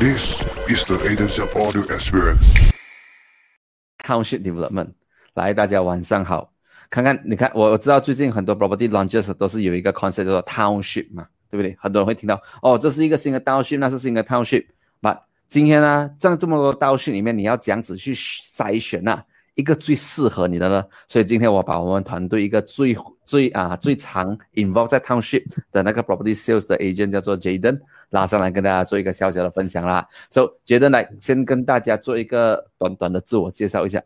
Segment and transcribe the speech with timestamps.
[0.00, 2.52] This is the Agents of Audio Experience.
[3.98, 4.88] Township Development，
[5.34, 6.52] 来，大家晚上好。
[6.90, 11.76] 看看，你看，我我知道最近很多 property launches 都是有一个 concept 叫做 township 嘛，对不对？
[11.78, 14.66] 很多人会听到，哦，这是一个新的 township，那是新的 township。
[15.00, 19.22] But 今天呢，在这么多 township 里面，你要这样子去筛选呐，
[19.54, 20.84] 一个最适合你的呢？
[21.06, 27.80] 所以今天我把我们团队一个最最啊最常 involve 在 township 的那个 property sales 的 agent 叫做 Jaden
[28.10, 30.08] 拉上来跟大家做一个小小的分享啦。
[30.30, 34.02] So Jaden 来先跟大家做一个短短的自我介绍一下。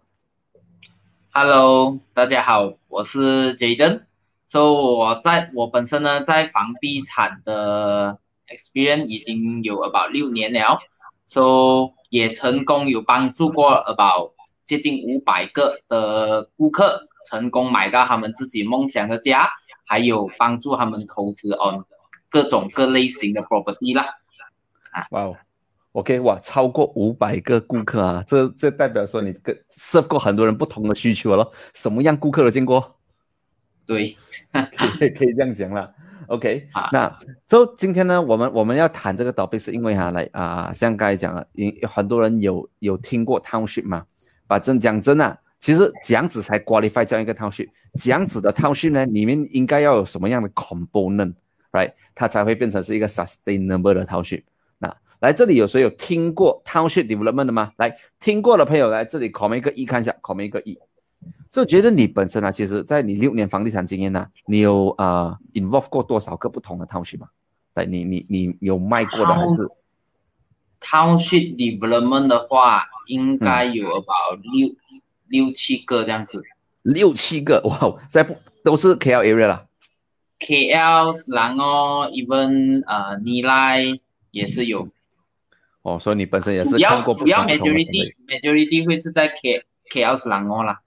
[1.31, 4.03] Hello，大家好，我是 Jaden。
[4.47, 10.79] So 我在我本身呢，在房地产的 experience 已经有 about 六年了
[11.27, 14.33] ，So 也成功有帮助过 about
[14.69, 19.49] 接近五百个的顾客成功买到他们自己梦想的家，
[19.87, 21.83] 还有帮助他们投资 on
[22.29, 24.05] 各种各类型的 property 啦。
[25.11, 25.37] 哇哦
[25.93, 32.97] ，OK，哇，超过五百个顾客啊，这这代表说你跟 serve 过很多人不同的需求了，什么样顾客都见过，
[33.87, 34.19] 对，
[34.53, 35.95] 可以可以这样讲了。
[36.27, 36.91] OK，啊。
[36.93, 44.05] 那 so 今天呢，我们我们要谈这个 topic 是因为哈，来啊，像刚才讲了，有很多人有有听过 township 嘛，
[44.49, 54.43] 把真讲真啊，其实这样子才 qualify 这样一个 township，这样子的 township 呢，里面应该要有什么样的 component，right，它才会变成是一个 sustainable 的 township。
[54.79, 57.73] 那来这里有谁有听过 township development 的吗？
[57.77, 60.79] 来听过的朋友来这里 comment 一个一看一下，comment 一个一。
[61.51, 67.29] 所以觉得你本身啊，其实在你六年房地产经验呢、你有呃 involve 过多少个不同的 township 吗？
[67.75, 69.69] 对，你你你有卖过的还是？
[70.81, 74.75] Township development 的话，应该有 about 六、
[75.27, 76.43] 六七个这样子。
[76.83, 79.67] 六七个哇，哦在不都是 KL area 啦。
[80.41, 83.83] KL、然后 even 呃尼赖
[84.31, 84.89] 也是有，
[85.83, 90.81] 哦，所以你本身也是主要看过不主要 majority majority 会是在 K KL 然后啦。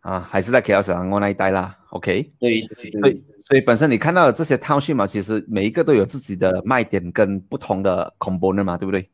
[0.00, 1.76] 啊，还是在 KL 小南那一带啦。
[1.90, 9.08] OK，对对所对以所以本身你看到的这些 township 嘛，其实每一个都有自己的卖点跟不同的 component 嘛，对不对？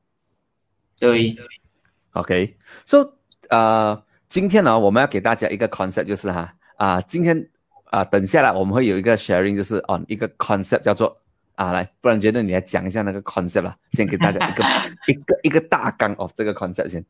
[0.99, 1.37] 对
[2.13, 3.15] ，OK，so、
[3.51, 7.49] 呃，今天呢，我们要给大家一个 concept，就是哈啊、今天
[7.91, 11.17] 啊、等下来我们会有一个 sharing，就是 on 一个 concept 叫做
[11.55, 14.65] 啊，来，不然觉得你来讲一下那个 concept 啦，先给大家一个
[15.07, 17.05] 一个一个大纲 of 这个 concept 先。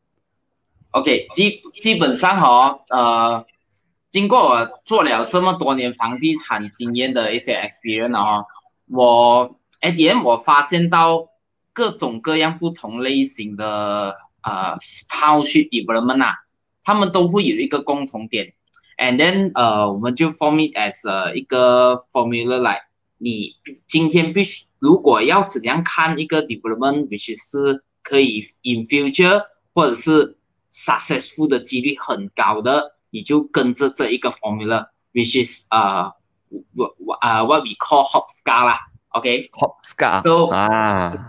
[0.90, 3.46] OK，基基本上哦，呃，
[4.10, 8.46] 经过我做了这么多年房地产经验的一些 experience 哦，
[8.88, 11.30] 我 at the end 我发现到
[11.73, 14.77] 各种各样不同类型的呃
[15.09, 16.35] township development 啊，
[16.83, 18.53] 他们都会有一个共同点，
[18.97, 22.81] and then 呃，我们就 form it as 呃一个 formula 来，
[23.17, 23.55] 你
[23.87, 30.37] 今天必须如果要怎样看一个 development，which 是可以 in future 或者是
[30.73, 36.13] successful 的几率很高的，你就跟着这一个 formula，which is 呃，
[36.75, 39.49] 我我呃 what we call Hopscar 啦，OK。
[39.53, 41.25] Hopscar So- 啊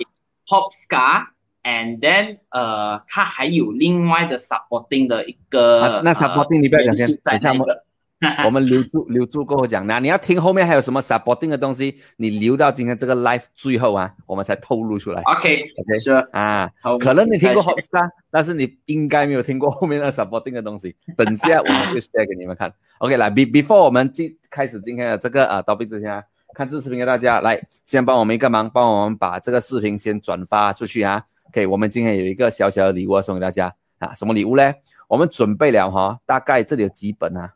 [0.48, 1.28] Hopscar
[1.64, 7.84] and then 呃，它还有另外的 supporting 的一个，啊那 supporting 你不要讲先在等一下那个。
[8.46, 16.72] 我们留住留住过后讲，那你要听后面还有什么 supporting 的东西，你留到今天这个 live 最后啊，我们才透露出来 OK，OK 是啊。
[17.02, 20.96] 可能你听过 Hopstar，但是你应该没有听过后面的 supporting 的东西。
[21.18, 22.74] 等下我们会 share 给你们看。
[23.00, 26.24] OK，来，be before 我们进开始今天的这个呃 topic 之前啊，
[26.56, 31.22] 看这视频的大家来，先帮我们一个忙，帮我们把这个视频先转发出去啊。
[31.50, 34.74] OK，我们今天有一个小小的礼物要送给大家啊，什么礼物呢？
[35.10, 37.54] 我们准备了哈，大概这里有几本啊？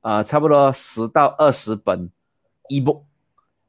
[0.00, 2.08] 呃，差不多十到二十本
[2.70, 3.02] ebook，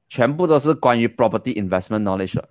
[0.07, 2.41] 全部都是关于 property investment knowledge。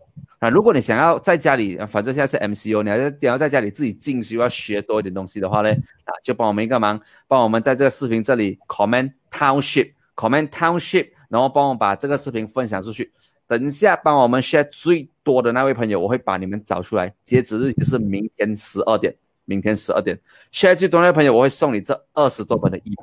[0.41, 13.10] 啊，如果你想要在家里，反正现在是 MCO，你要在你要在家里自己进修，要学多一点东西的话呢，啊，就帮我们一个忙，帮我们在这个视频这里 comment township，comment township，然后帮我把这个视频分享出去。
[13.46, 20.16] 等一下帮我们 share 最多的那位朋友，我会把你们找出来，截止日期是明天十二点，明天十二点
[20.53, 22.94] ，share 最多的那位朋友，我会送你这二十多本的 e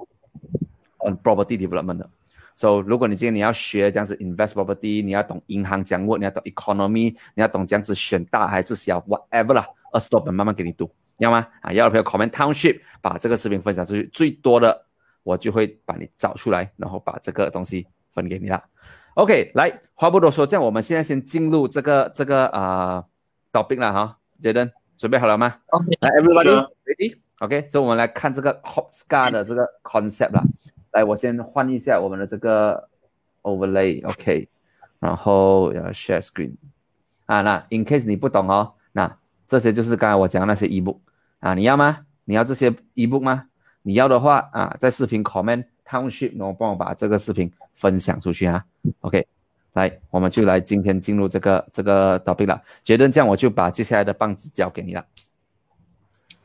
[1.00, 2.10] on property development 的。
[2.56, 11.48] So，如果你今天你要学这样子 invest property，你要懂银行讲握，你要懂 economy，你要懂这样子选大还是小，whatever 啦，二十多本慢慢给你读，要吗？
[11.62, 14.86] 啊，要的朋友 comment township，把这个视频分享出去，最多的
[15.22, 17.86] 我就会把你找出来，然后把这个东西
[18.18, 18.64] 分给你啦。
[19.14, 23.06] OK，来，话不多说，这样我们现在先进入这个这个啊、
[23.54, 30.44] topic 了哈，Jaden 准备好了吗？OK，来，everybody ready？OK，所以我们来看这个 Hopscar 的这个 concept 啦。
[30.92, 32.90] 来，我先换一下我们的这个
[33.44, 34.50] overlay，OK，、
[35.00, 36.56] 然后要 share screen
[37.28, 37.42] 啊。
[37.42, 39.18] 那 in case 你不懂哦，那
[39.48, 40.98] 这些就是刚才我讲的那些 ebook
[41.40, 42.00] 啊，你要吗？
[42.26, 43.46] 你要这些 ebook 吗？
[43.88, 48.62] 你要的话啊，在视频 comment township，然后帮我把这个视频分享出去啊。
[49.00, 49.26] OK，
[49.72, 52.62] 来，我们就来今天进入这个这个 topic 了。
[52.84, 55.06] 觉得这样，我就把接下来的棒子交给你了。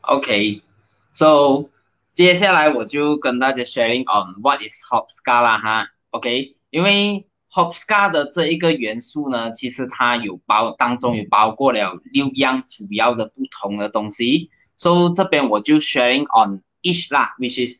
[0.03, 1.65] OK，so
[2.13, 5.89] 接下来我就跟大家 sharing on what is Hopscar 啦哈。
[6.11, 14.49] OK，因为 Hopscar 的这一个元素呢，其实它有包当中有包括了六样主要的不同的东西。
[14.77, 17.79] So 这边我就 sharing on each 啦，which is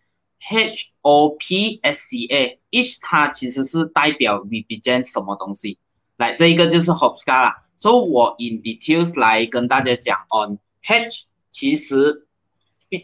[0.50, 5.78] H O P S C A，each 它其实是代表 represent 什么东西。
[6.18, 7.66] 来，这一个就是 Hopscar 啦。
[7.78, 10.58] So 我 in details 来跟大家讲 on
[10.88, 12.28] H 其实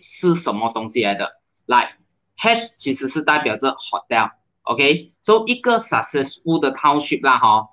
[0.02, 1.40] 是什么东西来的。
[1.66, 1.98] 来
[2.38, 7.70] ，H 其实是代表着 hotel，OK？So 一个 successful 的 township 啦哈，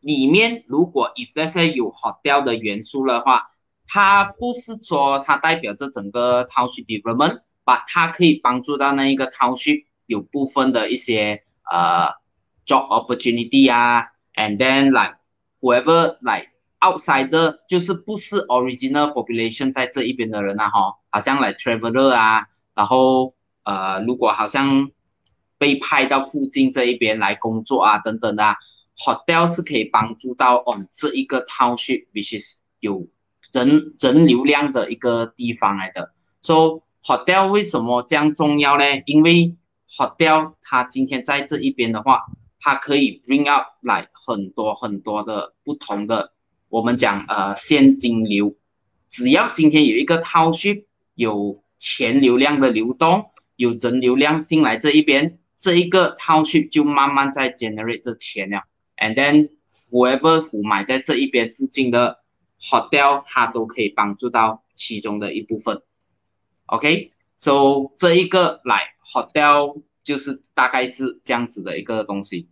[0.00, 3.52] 里面如果 if 这些有 hotel 的元素的话，
[3.90, 7.38] 它不是说它代表着整个 township development。
[7.62, 12.08] 把它可以帮助到那一个 township 有部分的一些呃
[12.66, 15.18] job opportunity 啊，and then like
[15.60, 16.48] whoever like
[16.80, 24.90] outsider 就是不是 original population 在这一边的人啊哈，好像 like traveler 啊，然后呃如果好像
[25.56, 28.56] 被派到附近这一边来工作啊等等的
[28.96, 33.06] ，hotel 是可以帮助到 on 这一个 township，which is 有
[33.52, 38.84] 人人流量的一个地方来的，so hotel 为什么这样重要呢？
[39.06, 39.56] 因为
[39.88, 42.26] hotel 它今天在这一边的话，
[42.60, 46.32] 它可以 bring up 来很多很多的不同的，
[46.68, 48.54] 我们讲呃现金流。
[49.08, 58.62] 只要今天有一个 township 有钱流量的流动，有人流量进来这一边，这一个 township 就慢慢在 generate 这钱了。
[58.96, 59.48] And then
[59.90, 62.20] whoever who 买在这一边附近的
[62.60, 65.82] hotel，它都可以帮助到其中的一部分。
[66.66, 72.48] OK，so 这一个来 hotel 就是大概是这样子的一个东西。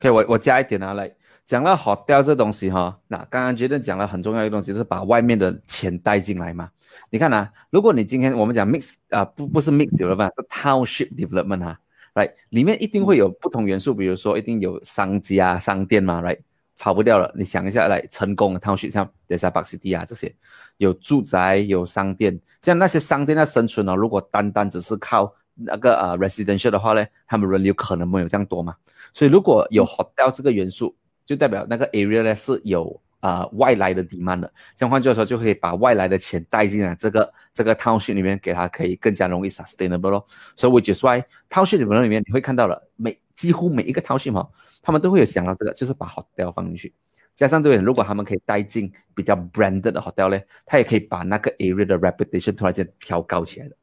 [0.00, 1.14] OK，我我加一点啊，来
[1.44, 6.70] 讲了 hotel 这东西哈，那刚刚觉得讲了很重要一个东西，就是把外面的钱带进来嘛。
[7.10, 11.78] 你看啊，如果你今天我们讲 mix 啊，不不是 mix development，是 township development 啊
[12.14, 16.40] ，right，里面一定会有不同元素，比如说一定有商家、商店嘛，right。
[16.78, 20.34] 跑不掉了，你想一下，来成功的 township 像 Desa Park City 啊这些，
[20.78, 28.74] 有住宅有商店，像那些商店的生存哦，如果单单只是靠那个呃 residential 的话呢，他们人流可能没有这样多嘛。
[29.12, 34.52] 所以如果有 hotel 这个元素，就代表那个 area 呢是有啊外来的 demand 的。
[34.74, 40.26] 这样换句话说，就可以把外来的钱带进来这个这个 township 里面，给它可以更加容易 sustainable 咯。
[40.56, 44.48] 所以 which is why township 里面你会看到了每几乎每一个 township 哈。
[44.82, 46.92] 他们都会有想到这个，就是把 hotel 放进去，
[47.34, 53.76] 加上对，如果他们可以带进比较 branded 的 hotel 呢，他也可以把那个 area 的 reputation 突然间调高起来的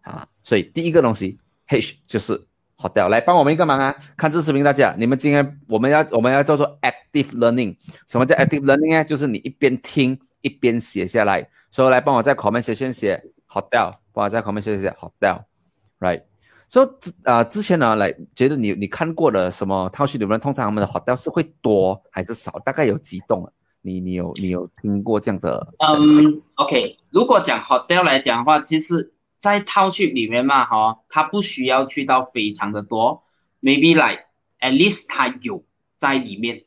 [0.00, 0.26] 啊。
[0.42, 1.38] 所以第一个东西
[1.68, 2.40] H 就是
[2.76, 3.94] hotel，来帮我们一个忙啊！
[4.16, 7.76] 看这视频，大家，你们今天我们要我们要叫做 active learning。
[8.08, 9.04] 什么叫 active learning 呢？
[9.04, 11.48] 就是你一边听一边写下来。
[11.70, 16.22] 所以来帮我在 comment 先写 hotel，帮我在 comment 写写 hotel，right？
[16.70, 22.52] 所以之啊之前呢，来觉得你你看过的什么套系里面，通常他们的 hotel 是会多还是少？
[22.64, 23.50] 大概有几栋啊？
[23.82, 25.66] 你你有你有听过这样的？
[25.78, 33.24] 嗯，OK，如果讲 hotel 来讲的话，其实在套系里面嘛，哈，它不需要去到非常的多
[33.60, 34.26] ，maybe like
[34.60, 35.64] at least 它有
[35.98, 36.66] 在里面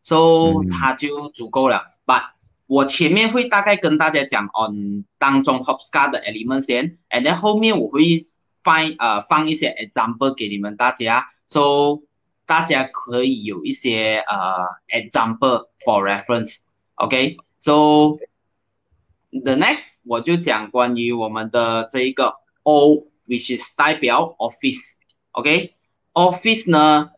[0.00, 1.98] ，so 它就足够了。
[2.06, 2.22] But
[2.66, 8.24] 我前面会大概跟大家讲 on 当中 hopscar 的 element 先，and then 后面我会。
[8.62, 12.02] 放呃放一些 example 给你们大家，so
[12.46, 18.18] 大家可以有一些呃 example for reference，OK，so
[19.30, 27.10] the next 我就讲关于我们的这一个 O，which is 代表 office，OK，office 呢，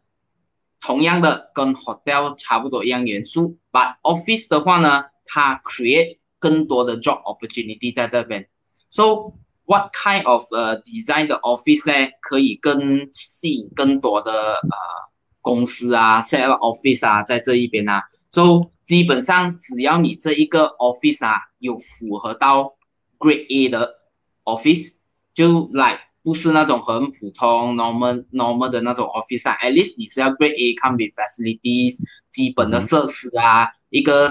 [0.81, 8.49] 同样的跟 hotel 差不多一样元素，but office 的话呢，它 create 更多的 job opportunity 在这边
[8.89, 9.33] ，so
[9.67, 12.11] What kind of 呃 design 的 office 呢？
[12.21, 14.77] 可以更吸引更多的呃
[15.41, 18.03] 公司啊，set office 啊，在这一边啊。
[18.31, 22.75] So 基本上只要你这一个 office 啊有符合到
[23.19, 23.95] Grade A 的
[24.45, 24.93] office，
[25.33, 29.57] 就来不是那种很普通 normal normal 的那种 office 啊。
[29.63, 31.97] At least 你是要 Grade A come with facilities，
[32.31, 34.31] 基本的设施啊，一个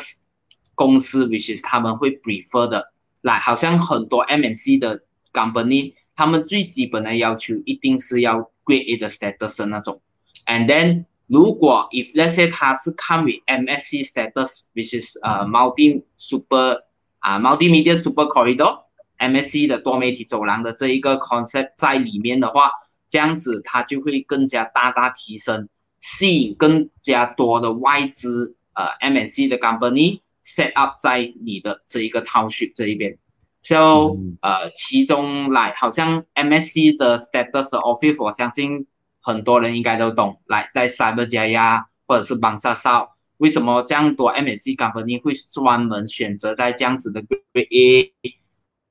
[0.75, 5.01] 公司 which is 他们会 prefer 的，来好像很多 MNC 的。
[5.33, 10.01] Company 他们最基本的要求一定是要 Grade A 的 status 那种
[10.45, 16.83] ，and then 如果 if let's say 它是 come with MSC status，which is 呃 multi super
[17.19, 18.83] 啊，multimedia super corridor
[19.17, 22.71] MSC 的多媒体走廊的这一个 concept 在里面的话，
[23.09, 25.67] 这样子它就会更加大大提升，
[25.99, 33.17] 吸引更加多的外资呃，M S C 的 company set up 在你的这一个 township 这一边。
[33.63, 38.87] So 呃，其中来好像 MSC 的 status office，我相信
[39.21, 40.41] 很多人应该都懂。
[40.45, 48.35] 来在 Cyber 加呀，或者是邦萨少，为什么这样多 MSC company 会专门选择在这样子的 Grade A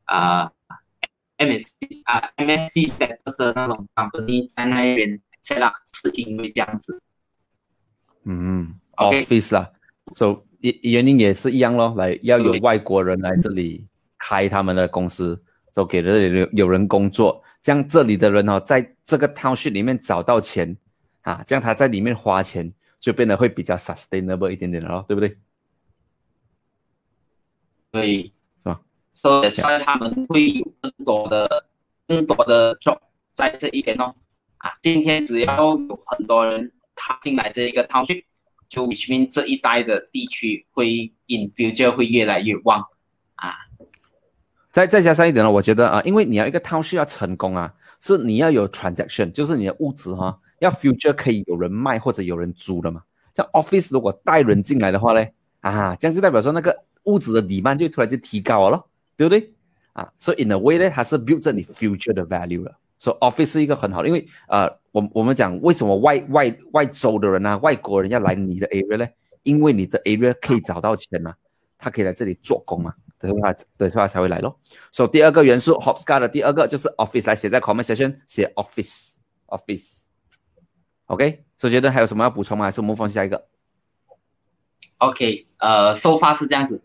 [0.05, 0.53] 啊
[1.37, 7.03] MSC 啊 MSC status 的那种 company 在那边 set up，是因为这样子。
[8.25, 9.71] 嗯 OK，office 啦
[10.15, 13.85] ，so 原原因也是一样咯，来要有外国人来这里
[14.23, 15.43] 开他们的公司，
[15.75, 20.77] 都给这里有有人工作，这样这里的人哦，在这个 township 里面找到钱
[21.23, 25.37] 啊，这样他在里面花钱就变得会比较 sustainable 一点点了咯，对不对？
[27.91, 28.81] 所以是吧？
[29.13, 31.67] 所以所以他们会有更多的
[32.07, 33.01] 更多的 job
[33.35, 34.15] 在这一边哦。
[34.59, 38.23] 啊，今天只要有很多人踏进来这一个 township，
[38.69, 42.87] 就 which mean 这一带的地区会 in future 会越来越旺
[43.35, 43.57] 啊。
[44.73, 53.03] 再再加上一点呢，我觉得啊，因为你要一个 township 要成功啊，是你要有 transaction，就是你的物质哈、要 future 可以有人卖或者有人租的嘛。
[53.35, 55.27] 像 office 如果带人进来的话呢，
[55.61, 59.53] 啊，这样就代表说那个物质的 demand 就突然间提高了咯，对不对？
[59.93, 62.75] 啊，所以 in a way 呢，它是 build 着你 future 的 value 了。
[62.99, 69.07] 所以 office 是一个很好的，因为呃，我我们讲为什么外外外州的人啊，外国人要来你的 area 呢？
[69.43, 71.35] 因为你的 area 可以找到钱嘛，
[71.77, 74.59] 他可以来这里做工嘛，的话的话才会来咯。
[74.91, 79.15] 所以第二个元素 Hopscar 的第二个就是 office，来写在 comment section 写 office
[79.47, 80.03] office。
[81.07, 82.65] OK，所以觉得还有什么要补充吗？
[82.65, 83.49] 还是我们放下一个
[84.99, 86.85] ？OK，呃，so far 是这样子。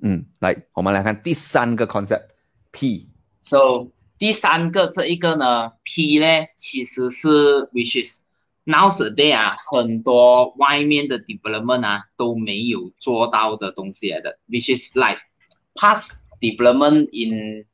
[0.00, 2.26] 嗯，来，我们来看第三个 concept
[2.70, 3.10] P。
[3.42, 8.24] So 第三个这一个呢，P 呢其实是 which is
[8.64, 15.18] nowadays 啊，很多外面的 development 啊都没有做到的东西来的，which is like
[15.74, 17.64] past development in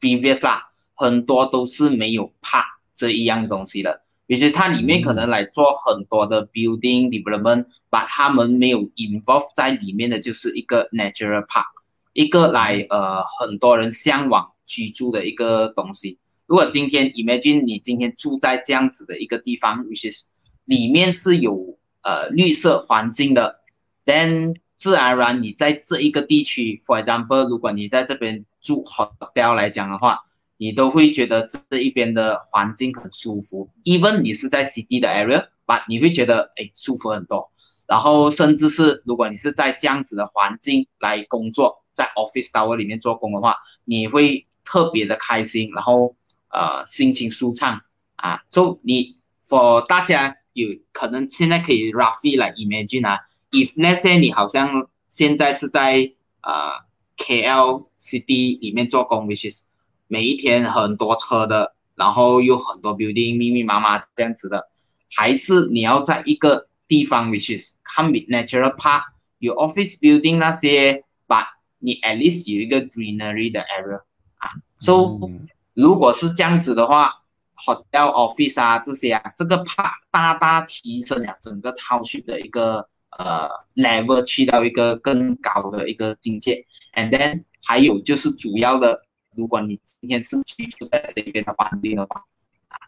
[0.00, 4.02] previous 啦，很多都是没有 park 这一样东西的。
[4.26, 11.66] 其实它里面可能来做很多的 building development，把他们没有 involve 在里面的就是一个 natural park，
[12.14, 16.18] 一个来呃很多人向往居住的一个东西。
[16.46, 20.24] 如果今天 imagine 你今天住在这样子的一个地方，which is
[20.64, 23.60] 里面是有呃绿色环境的
[24.06, 30.26] ，then 自然而然你在这一个地区，for example，如果你在这边住 hotel 来讲的话，
[30.58, 37.50] 你都会觉得这一边的环境很舒服，even 你是在 city 的 area，but 你会觉得哎舒服很多。
[37.88, 46.14] 然后甚至是如果你是在这样子的环境来工作，在 office tower 里面做工的话，你会特别的开心，然后
[46.50, 47.80] 呃心情舒畅
[48.16, 48.42] 啊。
[48.50, 49.16] So 你
[49.48, 53.20] for 大家有可能现在可以 roughly 来 imagine 啊
[53.54, 56.84] ，if let's say 你好像现在是在呃
[57.16, 59.62] KL city 里面做工，which is
[60.08, 64.68] 每一天很多车的，然后又很多 building 密密麻麻这样子的，
[65.14, 69.04] 还是你要在一个地方，which is come with natural park，
[69.38, 71.46] 有 office building 那些，but
[71.78, 74.02] 你 at least 有一个 greenery 的 area
[74.36, 77.22] 啊，so 嗯如果是这样子的话
[77.56, 89.04] ，hotel office 啊这些啊，这个 park 大大提升了整个 township 的一个呃 level 去到一个更高的一个境界，and then 还有就是主要的。
[89.34, 92.24] 如果你今天是居住在这边的环境的话，
[92.68, 92.78] 啊，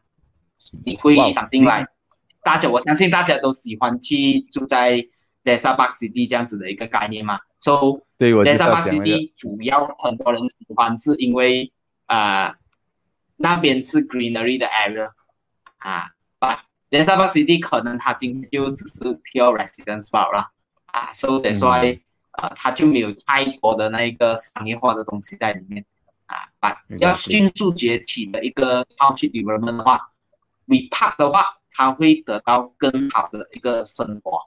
[0.85, 1.89] 你会哇想进来。
[2.43, 4.93] 大家，我相信大家都喜欢去住在
[5.43, 7.41] Desa Park City 这样子的一个概念嘛。
[7.59, 11.73] So 对，我就 Desa 要 Park 讲那个 City 主要很多人喜欢是因为
[12.07, 12.55] 啊、呃
[13.39, 15.11] 那边是 greenery 的 area
[15.77, 16.13] 啊
[16.91, 20.51] Desa Park City 可能它今天就只是 pure residence 罢了
[20.87, 22.01] 啊，so that's why
[22.33, 25.85] 呃，它就没有太多的那一个商业化的东西在里面
[26.27, 26.37] 啊。
[26.61, 30.13] 把要迅速崛起的一个套区，你人们的话
[30.67, 34.41] ，we park 的话，它会得到更好的一个生活。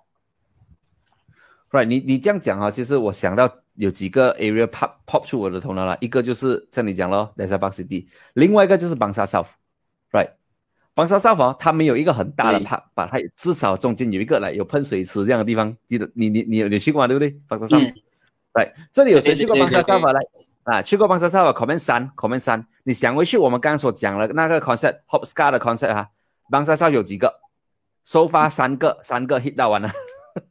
[1.71, 10.31] Right，你你这样讲啊，其实我想到有几个 area pop pop 出我的头脑了，一个就是像你讲咯，Desa Park City，另外一个就是 Bangsa South，right？
[10.99, 17.07] 邦沙 South 啊，它没有一个很大的它把它至少中间有一个来有喷水池这样的地方，记得你你你有你去过吗？
[17.07, 17.39] 对不对？
[17.47, 17.95] 邦沙 South，嗯
[18.55, 20.11] 来，这里有谁去过对对邦沙对 South 啊？
[20.11, 20.19] 来
[20.65, 26.09] 啊，去过邦沙 South 啊？comment 三，comment 三，你想回去我们刚刚所讲的那个 concept hop scar 的 concept 哈、
[26.51, 27.39] 邦沙 South 有几个
[28.03, 29.89] ？so far 三个，三个 hit 到完了。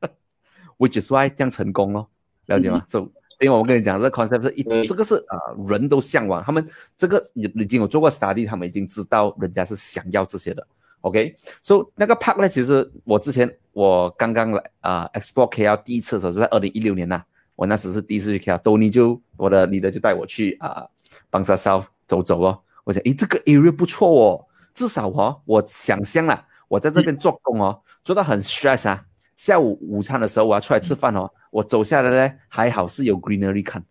[0.79, 2.09] which is why 这样成功咯，
[2.47, 6.67] 了解吗？so 因为我跟你讲，这 concept 是一对这个是啊、呃人都向往，他们
[6.97, 10.67] 这个已已经有做过 study，他们已经知道人家是想要这些的。
[11.03, 17.23] OK，so、那个 park 呢，其实我之前我刚刚来啊、explore KL 第一次的时候是在二零一六年呐、
[17.55, 20.85] 我那时是第一次去 KL，多尼就我的 leader 就带我去啊
[21.31, 29.05] 邦沙 South 走走哦，我想诶这个 area 不错哦，至少哦我想象啦，我在这边做工哦，做到很 stress 啊，
[29.39, 33.83] 下午午餐的时候我要出来吃饭哦，我走下来呢还好是有 greenery 看，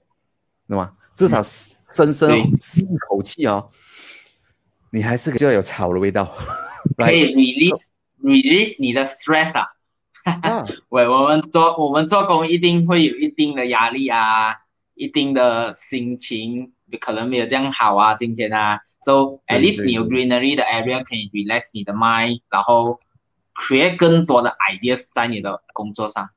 [0.67, 0.91] 对吗？
[1.15, 3.69] 至少深深吸一口气哦，
[4.91, 6.35] 你还是就要有草的味道。
[6.97, 7.87] 可以 release
[8.21, 9.65] release 你的 stress 啊。
[10.25, 14.53] 啊， 喂，我们做我们做工一定会有一定的压力啊，
[14.95, 22.99] 一定的心情可能没有这样好啊，今天啊，so at least 有 greenery 的 area 可以 relax 你的 mind，然后
[23.57, 26.29] create 更多的 ideas 在你的工作上。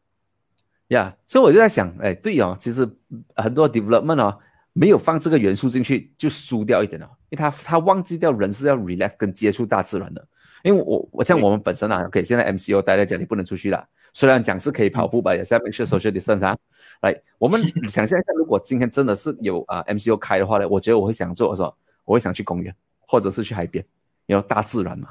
[0.89, 2.89] 呀所以我就在想，哎，对哦，其实
[3.37, 4.39] 很多 development 哦，
[4.73, 10.27] 没有放这个元素进去，就输掉一点了，因为他他忘记掉人是要 relax 跟接触大自然的。
[10.63, 16.57] 因为我我像我们本身啊，OK，现在 MCO 待在家里不能出去了，虽然讲是可以跑步吧，也是要 make sure social distance 啊。
[17.03, 21.75] 来，我们想象一下，如果今天真的是有啊、MCO 开的话呢，我觉得我会想做什么？
[22.05, 22.75] 我会想去公园，
[23.07, 23.83] 或者是去海边，
[24.27, 25.09] 因为大自然嘛。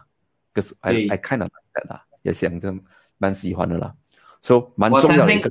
[0.59, 2.73] 可是 I 对 I kind of like that 啊，也想着
[3.17, 3.93] 蛮喜欢的啦。
[4.41, 5.49] So 蛮重要的一个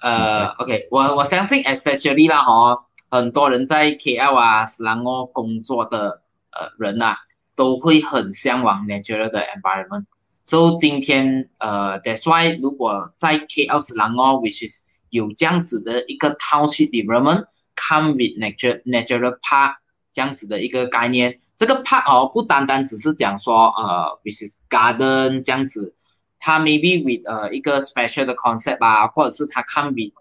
[0.00, 7.16] 呃，OK，我我相信 especially 啦哈，很多人在 KL 啊、斯兰哦工作的呃人呐、
[7.54, 10.06] 都会很向往 natural 的 environment。
[10.44, 19.76] So 今天呃，that's why 如果在 KL 斯兰哦，which is 有这样子的一个 township development，come with nature natural park
[20.12, 25.94] 这样子的一个概念，这个 park 哦，不单单只是讲说呃，which is garden 这样子。
[26.40, 30.12] 它 maybe with 呃一个 special 的 concept 啊，或者是它 come with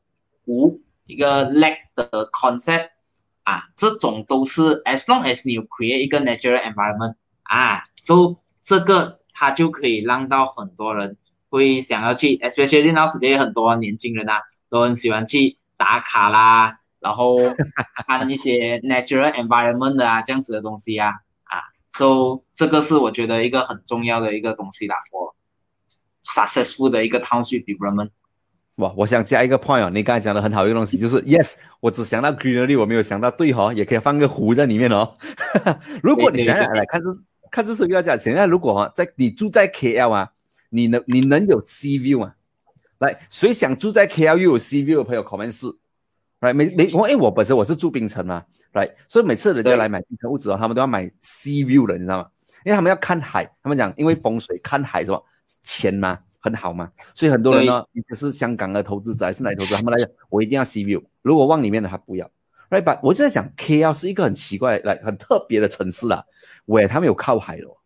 [0.46, 2.90] 湖一个 lake 的 concept
[3.42, 11.18] 啊，这种都是 as long as 你有 create 一个 natural environment 啊，so 这个它就可以让到很多人
[11.50, 17.40] 会想要去，especially now 也很多年轻人啊都很喜欢去打卡啦，然后
[18.06, 21.14] 看一些 natural environment 的啊这样子的东西啊啊
[21.94, 25.34] ，so 这个是我觉得一个很重要的一个东西啦，for
[26.24, 28.10] successful 的一个 township development。
[28.76, 35.18] 哇，我想加一个 point 哦，你刚才讲的很好一个东西，就是 yes，我只想到 greenery，我没有想到对哦，也可以放个湖在里面哦。
[36.02, 37.10] 如果你想想来看这
[37.52, 40.32] 看这是要讲，现在如果哈、在你住在 KL 啊，
[40.70, 42.34] 你能你能有 sea view 吗？
[43.00, 45.68] 来，谁想住在 KL 又有 sea view 的朋友 comment 是
[46.42, 49.78] ，right 每每我因为我本身我是住槟城嘛，right，所以每次人家对。
[49.78, 52.30] 来买槟城屋子哦，他们都要买 sea view 的，你知道吗？
[52.66, 55.20] 因为他们要看海，他们讲因为风水看海是吧
[55.64, 62.30] 钱嘛很好嘛，所以很多人呢，你就是香港的投资者还是哪里投资者，他们来讲我一定要 sea view，如果往里面的他不要
[62.70, 66.24] ，right？but 我就在想 KL 是一个很奇怪、来很特别的城市啊，
[66.66, 67.78] 喂，他们有靠海的哦，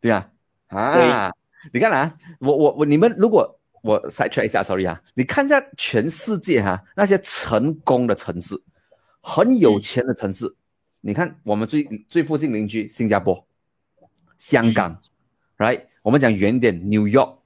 [0.00, 0.30] 对啊，
[0.68, 1.32] 啊，
[1.72, 3.55] 你看啊，我我我你们如果
[3.86, 8.60] 我 side track 一下，sorry 啊，你看一下全世界哈、那些成功的城市，
[9.20, 10.52] 很有钱的城市，
[11.00, 13.46] 你看我们最最附近邻居新加坡、
[14.36, 15.00] 香港、
[15.56, 17.38] r i g h t 我们讲远一点，New York、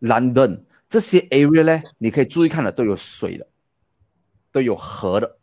[0.00, 3.46] London 这些 area 呢，你可以注意看的都有水的，
[4.50, 5.38] 都有河的，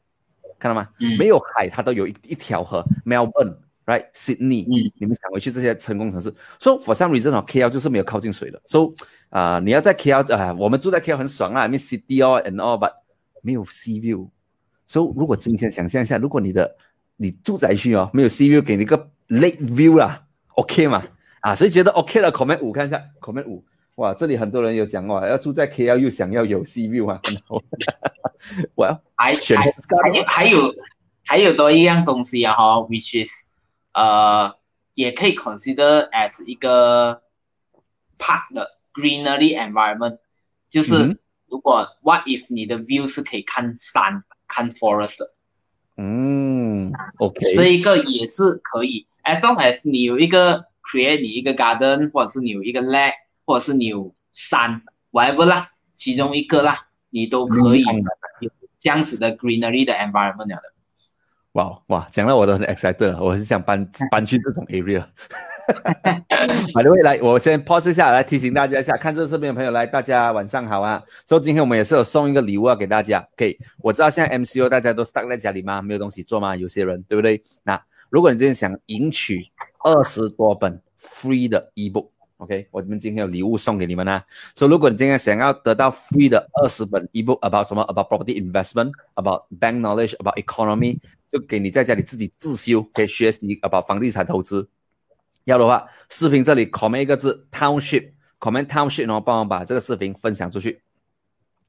[0.58, 0.90] 看到吗？
[1.00, 3.56] 嗯没有海，它都有一一条河，Melbourne。
[3.90, 8.92] Right, Sydney，、嗯你们想回去这些成功城市，so for some reason 哦，KL 就是没有靠近水的，so
[9.30, 12.92] 啊、你要在 KL 啊、我们住在 KL 很爽啦，I mean city all and all，but
[13.42, 16.76] 没有 sea view，so 如果今天想象一下，如果你的
[17.16, 21.04] 你住宅区哦没有 sea view，给你一个 lake view 啦，OK 嘛？
[21.42, 27.20] 啊，所以觉得 OK 了，comment 五看一下，comment 五，哇，这里很多人有讲哇，要住在 KL 又想要有 sea view 啊，
[28.76, 30.76] 我要还选还 postcard 还有还有
[31.26, 33.49] 还有多一样东西啊哈，which is
[33.94, 34.56] 呃，
[34.94, 37.24] 也可以 consider as 一个
[38.18, 40.20] park 的 greenery environment，
[40.70, 45.34] 就是嗯如果 what if 你的 view 是可以看山看 forest 的，
[45.98, 53.14] 嗯，OK，这一个也是可以，as long as 你有一个 create 你一个 garden，或者是你有一个 lake，
[53.46, 58.04] 或者是你有山，whatever 啦，其中一个啦，你都可以嗯
[58.42, 60.74] 有这样子的 greenery 的 environment 了的。
[61.60, 65.04] 哇哇，讲到我都很 excited 了，我是想搬搬去这种 area。
[66.74, 71.04] 好的，未来，我先 pause 一下，来提醒大家一下，看这视频的朋友来，大家晚上好啊。
[71.26, 73.20] 所以今天我们也是有送一个礼物要给大家。
[73.34, 75.82] OK，我知道现在 MCO 大家都 stuck 在家里吗？
[75.82, 76.56] 没有东西做吗？
[76.56, 77.44] 有些人对不对？
[77.64, 79.46] 那如果你今天想赢取
[79.84, 84.24] 二十多本 free 的 ebook，OK，我们今天有礼物送给你们啊。
[84.56, 90.98] 所以如果你今天想要得到 free 的二十本 ebook about 什么 about property investment，about bank knowledge，about economy，
[91.30, 94.68] 就给你在家里自己自修，可以学习 about 房地产投资。
[95.46, 100.82] 要的话，视频这里 comment 一个字 township，comment township，然后帮我把这个视频分享出去，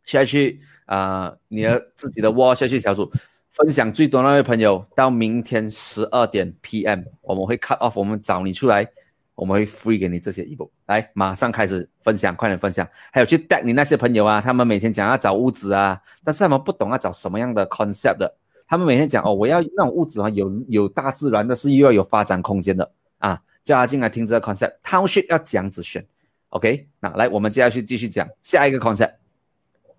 [0.04, 3.12] 下去啊，你的自己的 wall 下去小组
[3.50, 8.90] 分享最多那位朋友，到明天十二点 PM，我们会 cut off，我们找你出来。
[9.36, 12.86] 我们会 free 给你这些衣服来马上开始分享，快点分享。
[13.10, 18.36] 还有去带你那些朋友啊，他们每天讲要找屋子啊，但是他们不懂要找什么样的 concept 的。
[18.70, 24.76] 他们每天讲哦，我要那种屋子啊，有有大自然的，是又要有发展空间的啊，叫他进来听这个 concept。
[24.84, 26.06] Township 要这样子选
[26.50, 26.86] ，OK？
[27.00, 29.14] 那来，我们接下去继续讲下一个 concept。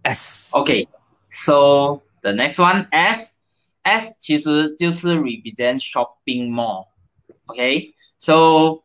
[0.04, 0.56] S。
[0.56, 8.84] OK，so the next one S，S 其实就是 represent shopping mall，OK？So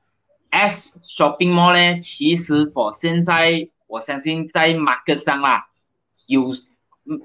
[0.51, 5.69] S shopping mall 呢，其实我现在我相信在 market 上啦，
[6.27, 6.53] 有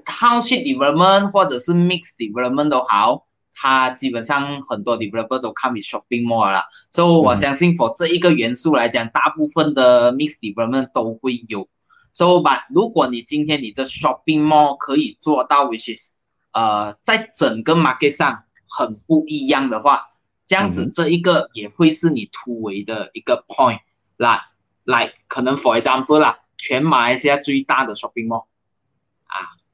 [0.04, 10.12] township development 或者是 mix development 都好，它基本上很多 developer 都 come with shopping mall 啦，所以我相信 for 这一个元素来讲，大部分的
[10.12, 11.68] mix development 都会有。
[12.14, 16.12] So but 如果你今天你的 shopping mall 可以做到，which is
[16.52, 20.08] 呃，在整个 market 上很不一样的话。
[20.44, 23.78] 这样子，这一个也会是你突围的一个 point
[24.18, 24.42] 啦。
[24.84, 28.46] 来，可能 for example 啦，全马来西亚最大的 shopping mall 啊，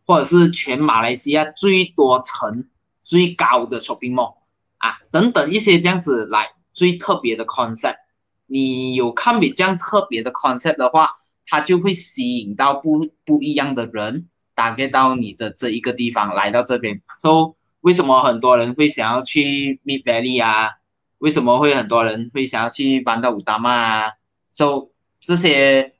[0.09, 2.67] 或者是全马来西亚最多层、
[3.03, 4.37] 最高的 shopping mall
[4.79, 7.99] 啊，等等一些这样子来最特别的 concept。
[8.47, 11.11] 你有看比这样特别的 concept 的话，
[11.45, 17.55] 它就会吸引到不不一样的人，打开到你的这一个地方来到这边，so。
[17.81, 20.79] 为什么很多人会想要去 Mid Valley 啊？
[21.19, 24.13] 为什么会很多人会想要去搬到五大曼啊
[24.53, 24.89] ？So
[25.21, 25.95] 这些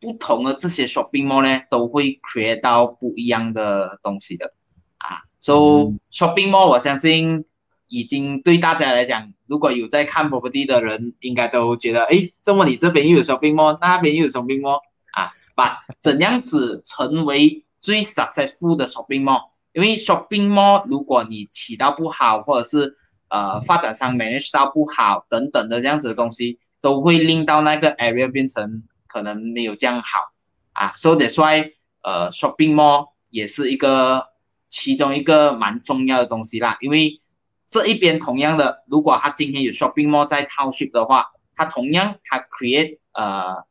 [0.00, 4.50] 不同的这些 shopping mall 呢，都会 create 到不一样的东西的
[4.98, 5.22] 啊。
[5.40, 7.44] So shopping mall 我相信
[7.86, 14.80] 已经对大家来讲，如果有在看 property 的人，应该都觉得，哎，这么你这边又有 shopping mall，那边又有 shopping mall
[15.12, 15.30] 啊？
[15.54, 19.50] 把怎样子成为最 successful 的 shopping mall？
[19.72, 22.96] 因为 shopping mall 如果你起到不好，或者是
[23.28, 30.32] 呃发展商 manage 到不好等等的这样子的东西，都会令到那个 area 变成可能没有这样好
[30.72, 30.92] 啊。
[30.96, 34.28] So that's why 呃 shopping mall 也是一个
[34.68, 36.76] 其中一个蛮重要的东西啦。
[36.80, 37.18] 因为
[37.66, 43.64] 这一边同样的，如果他今天有 shopping mall 在 township 的话，他同样他 create 呃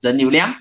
[0.00, 0.54] 人流量，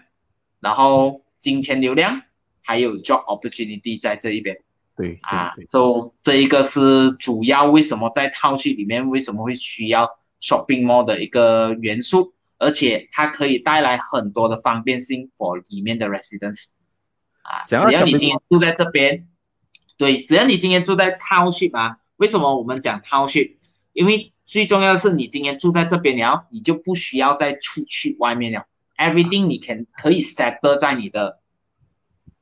[0.60, 2.22] 然后金钱流量，
[2.62, 4.62] 还有 job opportunity 在这一边。
[4.98, 10.10] 对啊，所以这一个是主要为什么在套区里面为什么会需要
[10.42, 12.34] shopping mall 的一个元素，
[12.66, 16.70] 而且它可以带来很多的方便性 for 里面的 residents
[17.44, 19.28] 啊，只要你今天住在这边，
[19.98, 23.58] 对，只要你今天住在 township 啊，为什么我们讲 township？
[23.94, 28.66] 因为最重要的是你今天住在这边了，你就不需要再出去外面了
[28.98, 31.40] ，everything 你 can 可以 settle 在你的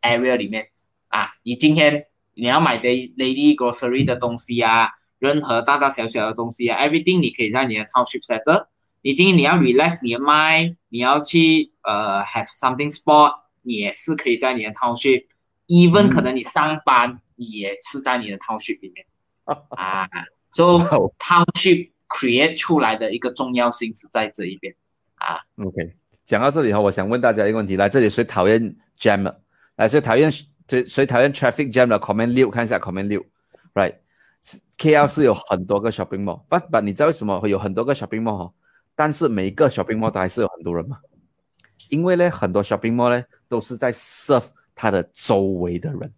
[0.02, 0.70] area 里面
[1.10, 2.08] 啊，你今天。
[2.36, 8.70] 你要买的 lady grocery 的东西啊，任何大大小小的东西啊，everything 你可以在你的 township set。
[9.06, 15.26] 你今天你要 relax 你的 mind，你要去呃 have something sport，你也是可以在你的 township。
[15.68, 19.06] even 可能你上班也是在你的 township 里面
[19.44, 20.08] 啊。
[20.54, 24.74] So township create 出来的一个重要性是在这一边
[25.16, 25.40] 啊。
[25.58, 29.36] OK，讲到这里哈，我想问大家一个问题，来这里谁讨厌 jam？
[29.76, 30.32] 来谁讨厌？
[30.32, 33.26] 谁谁讨厌 traffic jam 的 comment 六，看一下 comment 六
[33.74, 38.54] ，right？KL 是有很多个 shopping mall，but but 你知道为什么会有很多个 shopping mall？
[38.96, 40.98] 但是每一个 shopping mall 都还是有很多人嘛？
[41.90, 46.14] 因为呢，很多 shopping mall 呢都是在 serve 它的周围的人。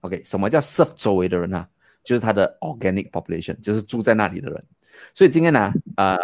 [0.00, 1.68] OK，什么叫 serve 周围的人啊？
[2.02, 4.64] 就是它的 organic population，就是住在那里的人。
[5.14, 6.16] 所以今天呢，呃，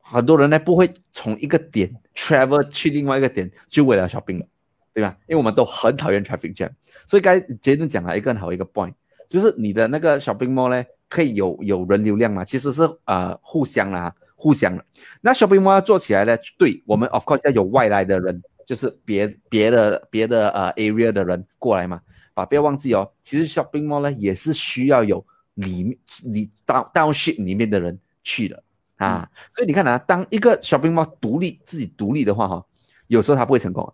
[0.00, 4.46] 很多人呢不会从一个点 travel 去另外一个点，就为了 shopping。
[4.94, 5.14] 对吧？
[5.26, 6.70] 因为我们都很讨厌 traffic jam，
[7.06, 8.94] 所以该杰顿讲了一个很好一个 point，
[9.28, 12.42] 就是你的那个 shopping mall 呢，可以有有人流量嘛？
[12.46, 14.84] 其实是呃互相啦，互相的。
[15.20, 22.00] 那 shopping mall 要做起来呢，对我们 of course 要有外来的人，就是别别的别的呃 area 的人过来嘛。
[22.34, 28.62] 啊，不要忘记哦，其实 shopping mall 呢也是需要有里面你 down downship 里面的人去的
[28.96, 29.28] 啊。
[29.50, 32.64] 所以你看啊，当一个 shopping mall 独立自己独立的话哈，
[33.08, 33.92] 有时候它不会成功。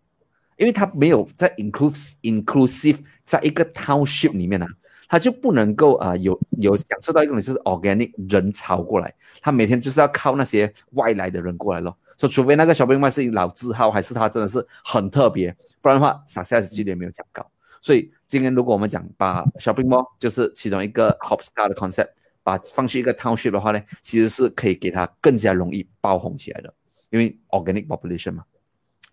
[0.59, 4.67] 因为它没有在 inclusive inclusive 在一个 township 里面呢，
[5.13, 11.95] 它就不能够啊有有享受到一种就是 organic 人潮过来，它每天就是要靠那些外来的人过来咯。
[12.17, 17.47] 说除非那个 shopping mall 是老字号，还是它真的是很特别，不然的话，success 几率没有这样高。
[17.83, 22.09] 所以今天如果我们讲把 shopping mall 就是其中一个 hopstar 的 concept，
[22.43, 26.73] 把放去一个 township 的话呢，其实是可以给它更加容易爆红起来的，
[27.11, 28.45] 因为 organic population 嘛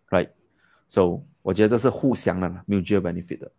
[0.08, 3.52] ，right？So 我觉得这是互相的 mutual benefit 的。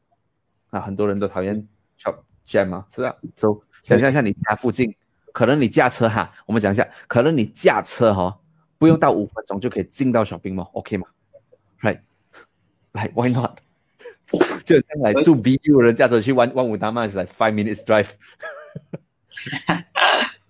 [0.70, 2.14] 啊，很多人都讨厌 shop
[2.46, 3.14] jam 啊，是啊。
[3.36, 4.94] So 想象一下你家附近，
[5.32, 8.38] 可能你驾车哈，我们讲一下，可能你驾车哈，
[8.78, 11.06] 不用到五分钟就可以进到 shopping mall，OK 吗
[11.80, 13.58] ？Right？Right？Why not？
[14.64, 18.10] 就像来住 BU 的人驾车去万万五大曼是 like five minutes drive。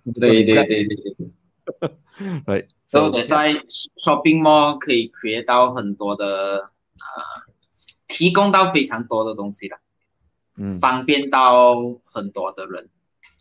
[0.14, 1.14] 对对对对对。
[2.44, 2.66] Right。
[2.86, 3.54] 所以在
[4.04, 7.22] shopping mall 可以 create 到很多的呃，
[8.08, 9.78] 提供到非常多的东西的，
[10.80, 12.88] 方便到很多的人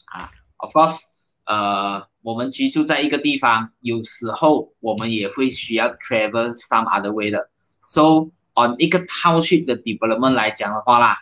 [0.05, 0.31] 啊。
[0.57, 0.99] Of course，
[1.45, 7.49] 呃，我们居住在一个地方，有时候我们也会需要 travel some other way 的。
[7.87, 11.17] So on 一个 township 的 development 来讲的话啦，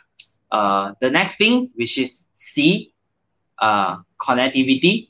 [0.49, 2.93] 呃，the next thing which is C，
[3.55, 5.10] 呃，connectivity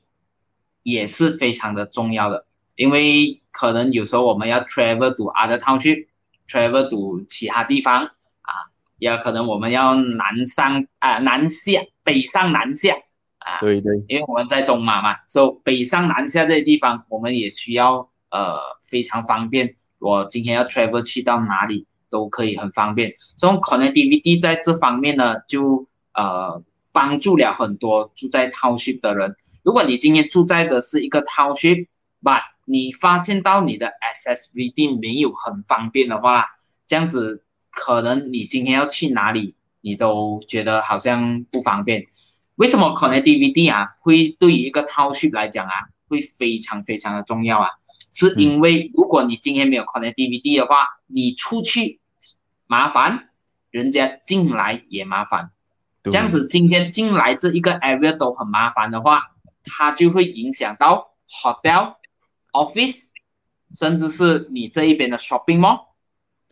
[0.84, 2.46] 也是非常的重要的。
[2.76, 8.12] 因为可能有时候我们要 travel to other township，travel to 其他地方，
[8.98, 12.96] 也可能我们要南上啊南下北上南下
[13.40, 19.76] 啊，对对，因为我们在中马嘛，所以北上南下这些地方我们也需要呃非常方便。
[20.00, 29.36] 我今天要 travel 去到哪里都可以很方便，所以 connectivity 在这方面呢就呃帮助了很多住在 township 的人。
[29.64, 36.46] 如果你今天住在的是一个 township，but 你发现到你的 accessibility 没有很方便的话，
[36.86, 37.44] 这样子
[37.78, 42.08] 可能你今天要去哪里，你都觉得好像不方便。
[42.56, 45.74] 为什么 connectivity 啊会对于一个 township 来讲啊
[46.10, 47.70] 会非常非常的重要啊？
[48.12, 52.00] 是因为如果你今天没有 connectivity 的话，你出去
[52.66, 53.30] 麻烦，
[53.70, 55.52] 人家进来也麻烦。
[56.04, 61.96] 这样子今天进来这一个 area 都很麻烦的话，它就会影响到 hotel。
[62.54, 63.10] Office，
[63.78, 65.87] 甚至是你这一边的 shopping mall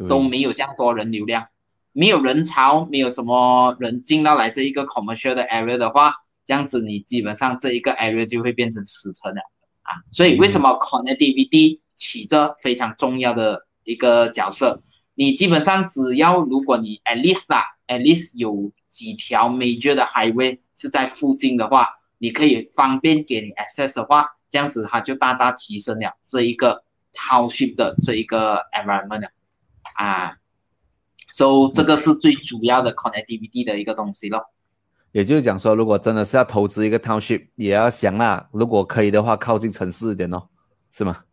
[0.10, 1.48] 都没有这样多人流量，
[1.92, 9.42] 没有人潮，没有什么人进到来这一个 commercial 的 area 的话，这样子你基本上这一个 area 就会变成死城了
[9.84, 10.04] 啊。
[10.12, 14.84] 所以为什么 connectivity 起着非常重要的一个角色？
[15.14, 24.32] 你基本上只要如果你 at least 啊 at least 有几条 major 的 highway 是在附近的话，你可以方便给你 access 的话。
[24.48, 29.28] 这样子，它就大大提升了这一个 township 的这一个 environment
[29.96, 30.38] 啊
[31.32, 34.52] ，so 这个是最主要的 connectivity 的一个东西咯。
[35.12, 40.50] 也就是讲说，如果真的是要投资一个 township，也要想啊，如果可以的话，靠近城市一点哦，
[40.92, 41.24] 是吗？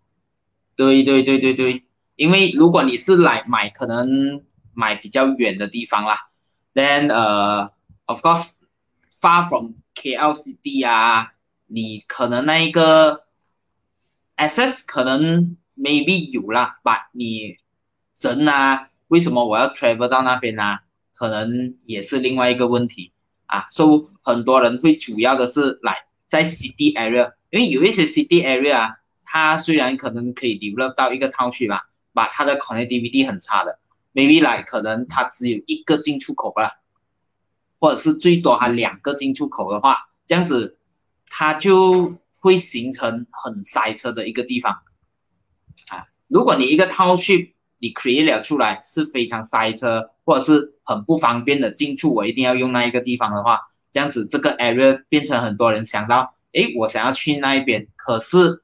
[0.76, 1.84] 对对对对对，
[2.16, 6.28] 因为如果你是来买，可能买比较远的地方啦
[6.74, 7.72] ，then 呃
[8.06, 8.52] ，of course
[9.20, 11.34] far from KLCD 啊。
[11.66, 13.24] 你可能那一个
[14.36, 17.56] access 可能 maybe 有啦，but 你
[18.22, 20.78] 人啊，为什么我要 travel 到那边呢？
[21.14, 23.12] 可能也是另外一个问题
[23.46, 23.66] 啊。
[23.70, 33.78] 所以很多人会主要的是来在 city area，因为有一些 city area 啊，它虽然可能可以 develop 到一个 township 吧，but 它的 connectivity 很差的
[34.14, 36.80] ，maybe 来可能它只有一个进出口吧，
[37.78, 40.78] 或者是最多还两个进出口的话，这样子。
[41.34, 44.82] 它就会形成很塞车的一个地方
[45.88, 46.04] 啊！
[46.28, 47.51] 如果你一个 township
[47.82, 58.62] 你 create 了出来是非常塞车或者是很不方便的进出，我一定要用那一个地方的话，这样子这个 area 变成很多人想到，哎，我想要去那一边，可是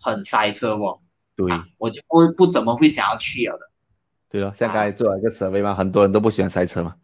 [0.00, 0.98] 很塞车哦。
[1.36, 1.46] 对，
[1.78, 3.70] 我就不不怎么会想要去了的。
[4.28, 6.96] 对了，像刚才做了一个 survey 嘛，很多人都不喜欢塞车嘛。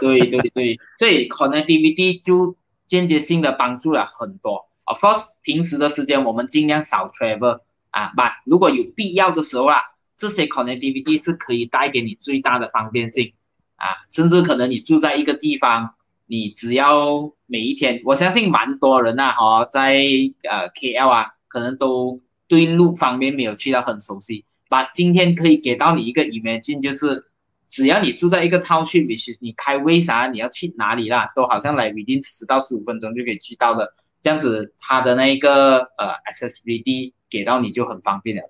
[0.00, 2.56] 对对对，所以 connectivity 就。
[2.86, 4.68] 间接性的帮助了很多。
[4.84, 9.82] Of course，平时的时间我们尽量少 travel 啊，But 如果有必要的时候啦，
[10.28, 13.34] 这些 connectivity 是可以带给你最大的方便性
[13.76, 13.96] 啊。
[14.10, 15.94] 甚至可能你住在一个地方，
[16.26, 19.94] 你只要每一天，我相信蛮多人呐，哈，在
[20.48, 24.44] 呃 KL 啊，可能都对路方面没有去到很熟悉。
[24.68, 27.24] 把今天可以给到你一个 imagine，就是。
[27.66, 38.42] 只要你住在一个 township，你开为啥你要去哪里啦，都好像来 within 十到十五分钟就可以去到的，这样子它的那个呃 accessibility 给到你就很方便了。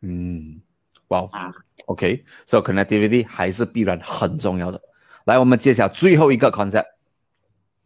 [0.00, 0.60] 嗯，
[1.08, 1.52] 哇啊
[1.86, 4.80] ，OK，so connectivity 还是必然很重要的。
[5.24, 6.86] 来，我们揭晓最后一个 concept。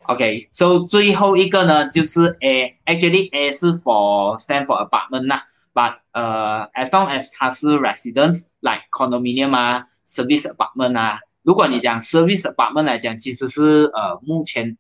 [0.03, 7.69] OK，so 最后一个呢就是 A，actually A 是 for stand for apartment 啦 But 呃，as long as 它是
[7.79, 14.79] residence like condominium 啊，service apartment 啊，如果你讲 service apartment 来讲，其实是呃目前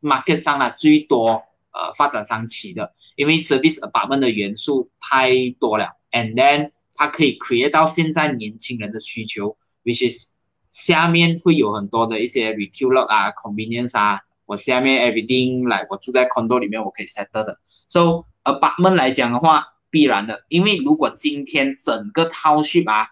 [0.00, 10.32] market 上啊最多呃发展商起的，因为 service apartment 的元素太多了，and then 它可以 create 到现在年轻人的需求，which is
[10.70, 23.08] 下面会有很多的一些 retail 啊，convenience 啊，我下面 everything 来，我住在 condo 里面我可以 settle 的，so apartment 来讲的话，必然的，因为如果今天整个 township 啊，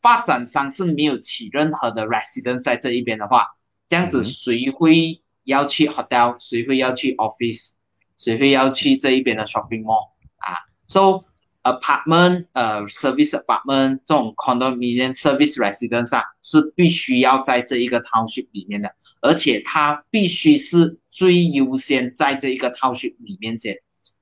[0.00, 3.56] 发展商是没有起任何的 resident 在这一边的话，
[3.88, 7.72] 这样子谁会要去 hotel，谁会要去 office，
[8.16, 11.26] 谁会要去这一边的 shopping mall 啊？So
[11.64, 23.78] apartment 呃 service apartment 这种 condominium service residence 啊，是必须要在这一个 township 里面的，而且它必须是最优先在这一个 township 里面先。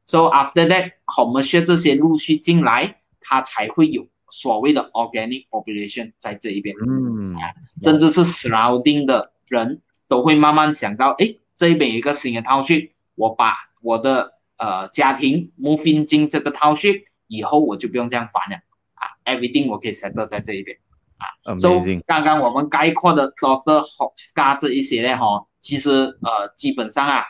[0.06, 6.76] So after that commercial 这些陆续进来，它才会有所谓的 organic population 在这一边。
[6.86, 7.34] 嗯，
[7.82, 17.04] 甚至是 surrounding 的人都会慢慢想到，哎，这一边有一个新的 township，我把我的呃家庭 move in 进这个 township。
[17.32, 18.56] 以后我就不用这样烦了
[18.92, 20.78] 啊，everything 我可以 settle 在这一边
[21.16, 21.56] 啊。
[21.58, 27.24] 所以刚刚我们概括的 Doctor Hopska 这一些呢，哈，其实呃基本上啊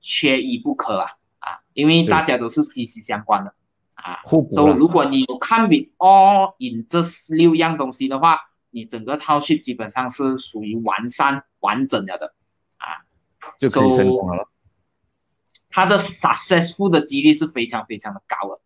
[0.00, 3.54] 缺一不可啊啊，因为大家都是息息相关的
[3.94, 4.18] 啊。
[4.50, 8.40] 所以如果你有看 with all in 这六样东西的话，
[8.70, 12.34] 你整个套系基本上是属于完善完整了的
[12.78, 13.06] 啊，
[13.60, 14.48] 就可以成功了。
[15.70, 18.60] 它的 successful 的几率是非常非常的高的。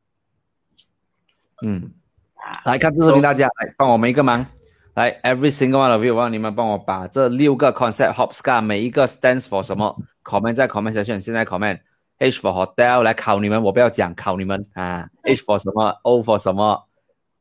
[1.64, 1.90] 嗯，
[2.64, 4.46] 来看这视频，大家来帮我们一个忙，
[4.94, 11.80] 来 every single one of you，我让你们帮我把这六个 concept hopscar 每一个 stands for 什么，comment 在 comment section，现在 comment
[12.18, 16.86] H for hotel 来考你们，我不要讲考你们啊，H for 什么，O for 什么，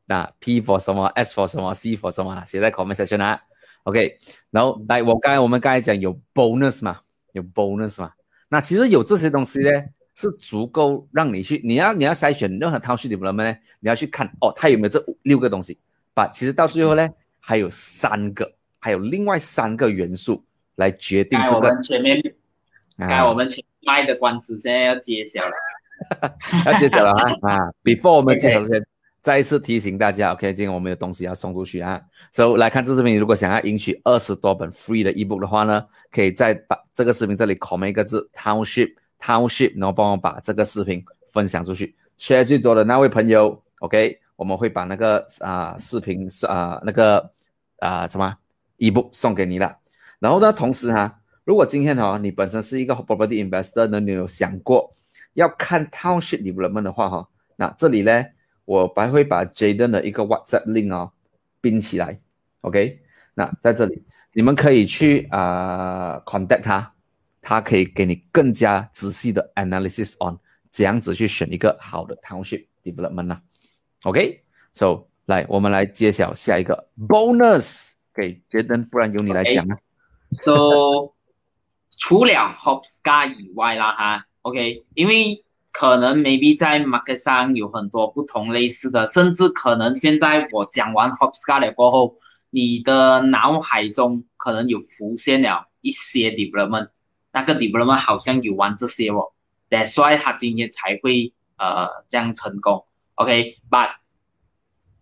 [0.06, 3.40] 那 P for 什么，S for 什么，C for 什么，写在 comment section 啊
[3.84, 4.18] ，OK，
[4.50, 6.98] 然后来我刚才我们刚才讲有 bonus 嘛，
[7.32, 8.12] 有 bonus 嘛，
[8.48, 9.70] 那其实有这些东西呢。
[10.20, 15.78] 是足够让你去，你要你要筛选任何 township 里面呢，你要去看哦，它有没有这五六个东西？
[16.12, 21.56] 把其实到最后呢，还有三个，还有另外三个元素来决定这个。
[21.58, 22.20] 我们前面，
[22.98, 25.52] 该我们前卖的关子现在要揭晓了，
[26.66, 28.84] 要揭晓了啊 啊！Before 我们揭晓之前，
[29.20, 32.00] 再一次提醒大家，OK，今天我们有东西要送出去啊。
[32.32, 38.94] So 来看这视频，如果想要赢取二十多本 free 的 ebook 的话呢，可以在把这个视频这里 comment 一个字 township。
[39.20, 47.30] Township，然后帮我把这个视频分享出去，share 最多的那位朋友，OK，我们会把那个啊视频啊那个
[47.80, 48.36] 啊什么
[48.78, 49.76] ebook 送给你了。
[50.20, 54.94] 然后呢，同时哈，如果今天哈你本身是一个 property investor 那，你有想过
[55.34, 58.24] 要看 Township 的人们的话哈，那这里呢，
[58.64, 61.10] 我还会把 Jaden 的一个 WhatsApp link 哦
[61.60, 62.18] 拼起来
[62.60, 63.00] ，OK，
[63.34, 64.02] 那在这里
[64.32, 66.92] 你们可以去啊 contact 他。
[67.48, 70.38] 它可以给你更加仔细的 analysis on
[70.70, 73.40] 怎样子去选一个好的 township development 呢
[74.02, 79.78] ？OK，so 来我们来揭晓下一个 bonus，给杰登，不然由你来讲啊。
[80.42, 81.14] So
[81.96, 92.16] 除了 Hopska 以外啦哈，OK，因为可能 maybe 在 market 上有很多不同类似的，甚至可能现在我讲完 Hopska 了过后，
[92.50, 96.90] 你的脑海中可能有浮现了一些 development。
[97.32, 99.32] 那个李伯伦嘛好像有玩这些哦
[99.70, 102.86] ，That's why 他今天才会呃这样成功。
[103.14, 103.90] OK，but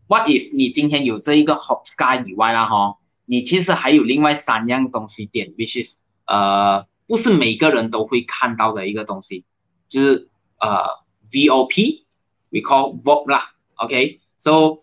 [0.09, 9.45] what if 你今天有这一个 Hopska 以外啦哈，你其实还有另外三样东西点，which is 呃不是每个人都会看到的一个东西，
[9.89, 10.87] 就是呃
[11.31, 13.53] VOP，we call VOP 啦。
[13.77, 14.83] OK，so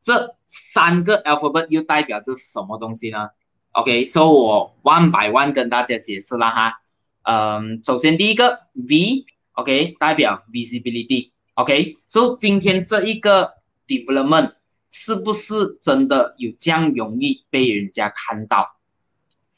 [0.00, 3.28] 这三个 alphabet 又代表着什么东西呢
[3.72, 6.80] ？OK，so 我 one by one 跟大家解释了哈。
[7.22, 11.30] 嗯，首先第一个 V，OK，代表 visibility。
[11.54, 13.54] OK，so 今天这一个
[13.86, 14.52] development
[14.90, 18.76] 是不是真的有这样容易被人家看到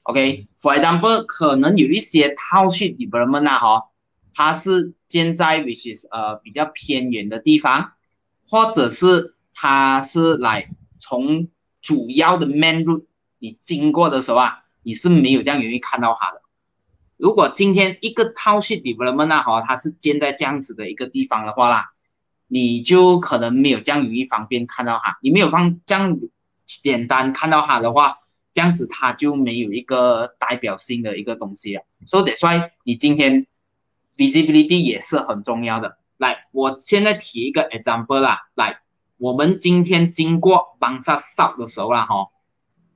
[0.05, 3.91] ？OK，for example，可能有一些套系 development 啊，哈，
[4.35, 7.93] 它是建在 which is 呃比较偏远的地方，
[8.49, 10.69] 或者是它是来
[11.01, 11.49] 从
[11.81, 13.07] 主要的 main road。
[13.45, 16.41] 你经过的时候啊，你是没有这样容易看到它的。
[17.19, 21.93] 如果今天一个套系 development 啊，哈，它是建在这样子的一个地方的话啦，
[22.47, 25.19] 你就可能没有这样容易方便看到它。
[25.21, 26.19] 你没有方这样
[26.65, 28.17] 简单看到它的话，
[28.55, 31.83] 这样子它就没有一个代表性的一个东西了。
[32.07, 33.47] 所以，所以你今天
[34.17, 35.99] visibility 也是很重要的。
[36.17, 38.81] 来，我现在提一个 example 啦，来，
[39.19, 42.29] 我们今天经过 Bangsa 的时候啦，哈，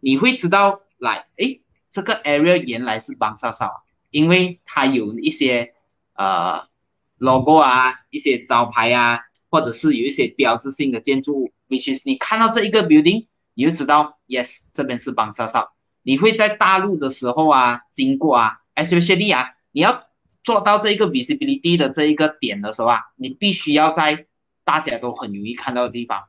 [0.01, 3.80] 你会知道，来，哎，这个 area 原来是 Bangsa South，
[4.11, 5.74] 因为它有一些
[6.14, 6.68] 呃
[7.16, 9.20] logo 啊，一些招牌啊，
[9.51, 15.70] 或者是有一些标志性的建筑物，which is 你看到这一个 building，你就知道，yes，这边是 Bangsa South。
[16.03, 20.05] 你会在大陆的时候啊，经过啊，especially 啊，你要
[20.42, 24.26] 做到这一个 visibility 的这一个点的时候啊，你必须要在
[24.64, 26.28] 大家都很容易看到的地方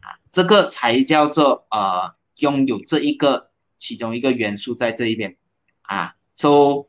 [0.00, 5.36] 啊，这个才叫做呃拥有这一个其中一个元素在这一边
[5.82, 6.86] 啊，so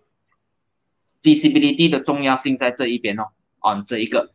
[1.22, 3.30] visibility 的重要性在这一边哦
[3.62, 4.34] ，on 这一个，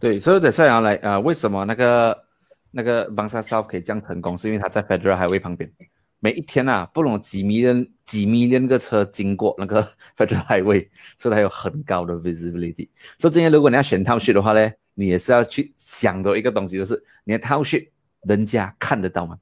[0.00, 2.24] 对，所以得算下来啊，为什么那个
[2.70, 5.72] 那个 Bangsa South 可以这样成功，是因为它在 Federal Highway 旁边。
[6.20, 9.86] 每一天呐，不容几米人几米那个车经过那个
[10.16, 10.88] Federal Highway，
[11.18, 12.88] 所以它有很高的 visibility。
[13.18, 17.88] 所以今天如果你要选 township 的话呢，你也是要去想的一个东西，就是你的 township
[18.22, 19.38] 人家看得到吗？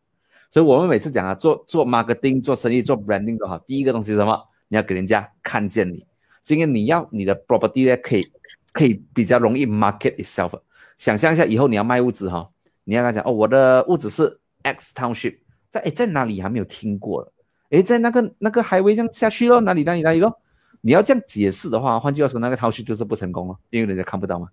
[0.53, 4.39] 所以我们每次讲啊，做做 marketing、做生意、做 branding 都好，第一个东西是什么？
[4.69, 6.05] 你要给人家看见你。
[6.43, 8.31] 今天你要你的 property 呢，可以
[8.71, 10.61] 可以比较容易 market itself。
[10.99, 12.51] 想象一下，以后你要卖物资哈，
[12.85, 15.39] 你要跟他讲哦，我的物资是 X township。
[15.71, 17.33] 在诶，在哪里还没有听过？
[17.71, 20.39] 诶，在那个那个海威这样下去咯，哪里哪里哪里咯？
[20.83, 24.49] 你要这样解释的话，换句话说，那个 township 就是不成功了，因为人家看不到嘛。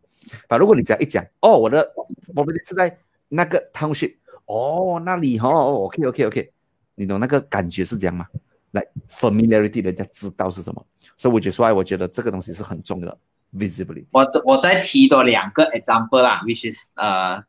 [0.47, 1.86] 啊，如果你只要一讲，哦，我的
[2.34, 2.97] 我们是在
[3.28, 4.16] 那个 township，
[4.50, 6.52] 哦，那里哦，OK OK OK，
[6.95, 8.26] 你懂那个感觉是这样吗？
[8.72, 10.84] 来，familiarity，人家知道是什么。
[11.16, 13.18] 所以我就说，我觉得这个东西是很重要的
[13.54, 14.06] ，visibility。
[14.12, 17.43] 我我再提多两个 example 啦，which is 呃，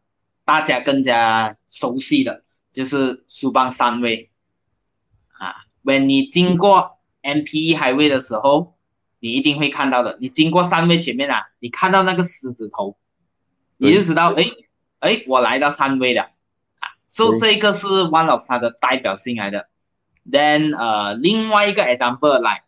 [0.44, 2.44] 大家更加熟悉的。
[2.70, 4.30] 就是苏邦三位
[5.32, 8.76] 啊，when 你经过 MPE Highway 的时候，
[9.18, 10.18] 你一定会看到的。
[10.20, 12.96] 你经过三位前面啊，你看到那个狮子头，
[13.78, 14.44] 你就知道，哎
[15.00, 16.30] 哎，我来到三位了
[17.10, 17.16] 啊。
[17.16, 19.68] 所以这个是 one of 它的代表性来的。
[20.24, 22.64] Then 呃，另外一个 example 来，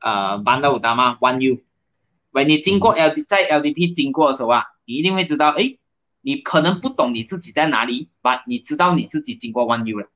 [0.00, 5.78] 呃，班德五达嘛，One U，when 你经过 L 在 LDP 经过的时候啊，你一定会知道，哎。
[6.24, 10.06] 你可能不懂你自己在哪里，but 你知道你自己经过 One U 了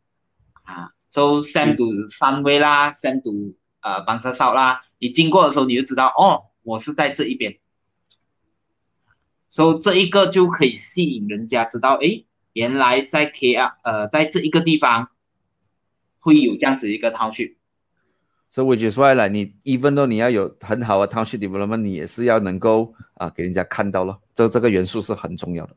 [0.63, 7.59] 啊，so same to 三威啦，same to 呃邦车少啦，你经过的时候你就知道哦，我是在这一边
[9.49, 12.23] ，so 这一个就可以吸引人家知道，哎，
[12.57, 15.11] 原来在 KL 呃在这一个地方
[16.21, 17.55] 会有这样子一个 township。
[18.49, 25.77] 所以我就说了，你 even though 你要有很好的 township development，你也是要能够啊给人家看到了，这这个元素是很重要的。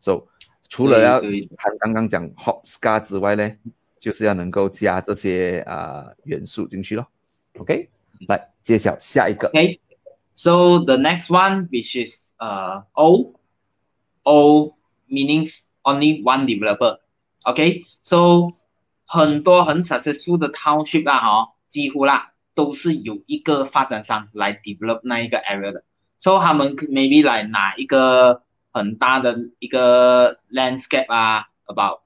[0.00, 0.28] So，
[0.68, 3.50] 除了要谈刚刚讲 hot scar 之外呢，
[3.98, 7.08] 就是要能够加这些啊元素进去咯。
[7.58, 7.88] OK，
[8.28, 9.48] 来揭晓下一个。
[9.48, 14.76] OK，So the next one which is 呃 O，O
[15.08, 16.98] means only one developer。
[17.44, 18.52] OK，So
[19.06, 25.84] 很多很 successful 的 township 啦，哈，几乎啦都是有一个发展商来 develop 那一个 area 的。
[26.18, 28.42] So 他们 maybe 来拿一个。
[28.72, 32.02] 很大的一个 landscape 啊，about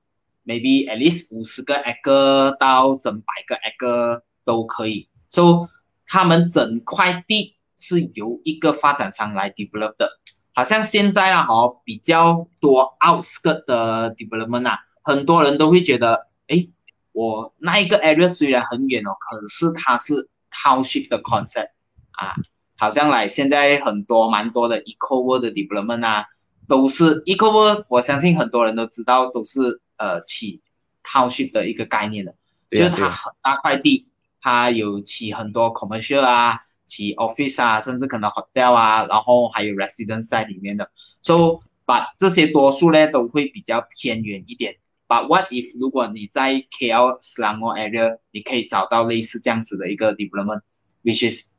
[0.46, 5.10] maybe at least 五十个 acre 到整百个 acre 都可以。
[5.28, 5.68] So
[6.06, 10.18] 他们整块地是由一个发展商来 develop 的。
[10.54, 16.68] 好像现在啊，哦，比较多 outskirt 的 development 啊，很多人都会觉得，哎，
[17.12, 21.70] 我那一个 area 虽然很远哦，可是它是 township 的 concept
[22.12, 22.34] 啊，
[22.78, 26.26] 好像来现在很多蛮多的 eco world 的 development 啊。
[26.66, 30.62] 都是 eco，我相信很多人都知道，都是呃起
[31.02, 32.34] township 的一个概念的，
[32.70, 34.08] 就是它很大块地，
[34.40, 40.90] 它有起很多 commercial 啊，其 office 啊，甚至可能 hotel 啊，然后还有 residence 在里面的，
[41.22, 44.76] 所以把这些多数呢都会比较偏远一点。
[45.06, 51.50] But what if 如果你在 KL Selangor area，你可以找到类似这样子的一个 development，which is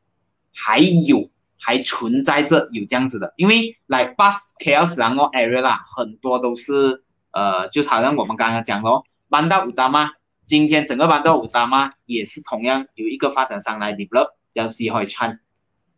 [0.53, 1.30] 还有。
[1.57, 8.89] 还存在着有这样子的，因为来 bus chaos 然后 area 啦，很多都是呃，就好像我们刚刚讲的，
[9.30, 10.11] 搬到五达嘛，
[10.43, 15.39] 今天整个搬到五达嘛，也是同样有一个发展商来 develop，叫 C H Chan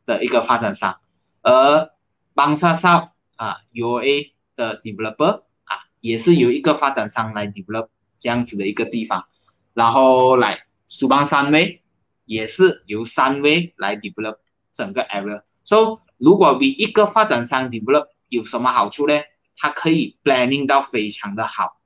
[0.06, 1.00] 的一个发展商，
[1.42, 1.92] 而
[2.34, 7.88] 邦沙少啊 U A 的 developer 啊，也是由一个发展商来 develop
[8.18, 9.28] 这样子的一个地方，
[9.74, 11.84] 然后来苏邦三威
[12.26, 14.40] 也是由三威来 develop
[14.74, 15.44] 整个 area。
[15.64, 19.22] So，如果比一个发展商 develop 有什么好处呢？
[19.56, 21.78] 它可以 planning 到非常的好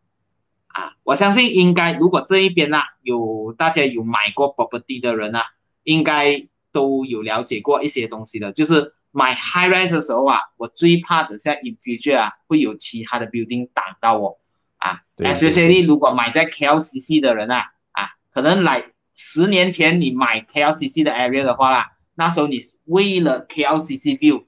[0.68, 0.96] 啊！
[1.04, 5.44] 我相信应该，如果这一边呐有大家有买过 property 的人呐，
[5.84, 14.40] 应该都有了解过一些东西的，就是买 high rise 的时候啊，我最怕的在 in future 啊，会有其他的 building 挡到我
[14.78, 15.02] 啊。
[15.18, 24.46] especially 如果买在 KLCC 的人啊，啊，可能来十年前你买 KLCC 的 area 的话啦，那时候你为了 KLCC view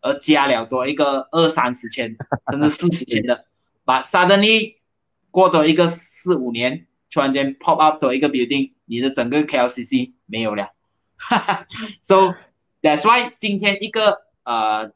[0.00, 2.16] 而加了多一个二三十千，
[2.52, 3.46] 甚至四十千的，
[3.84, 4.74] 把 suddenly
[5.30, 10.72] 过多一个四五年，突然间 pop up 多一个 building，你的整个 KLCC 没有了，
[12.02, 12.34] ，so。
[12.84, 14.92] That's why 今天一个呃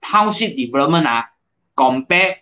[0.00, 1.32] township development 啊
[1.74, 2.36] ，compare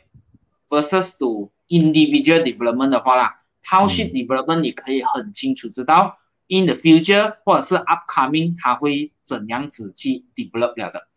[0.68, 6.18] versus to individual development 的话啦，township development 你可以很清楚知道
[6.48, 11.08] in the future 或者是 upcoming 它会怎样子去 develop 了的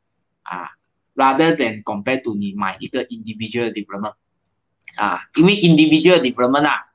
[0.44, 0.70] 啊
[1.14, 4.14] ，rather than compare to 你买一个 individual development
[4.96, 6.94] 啊，因为 individual development 啊，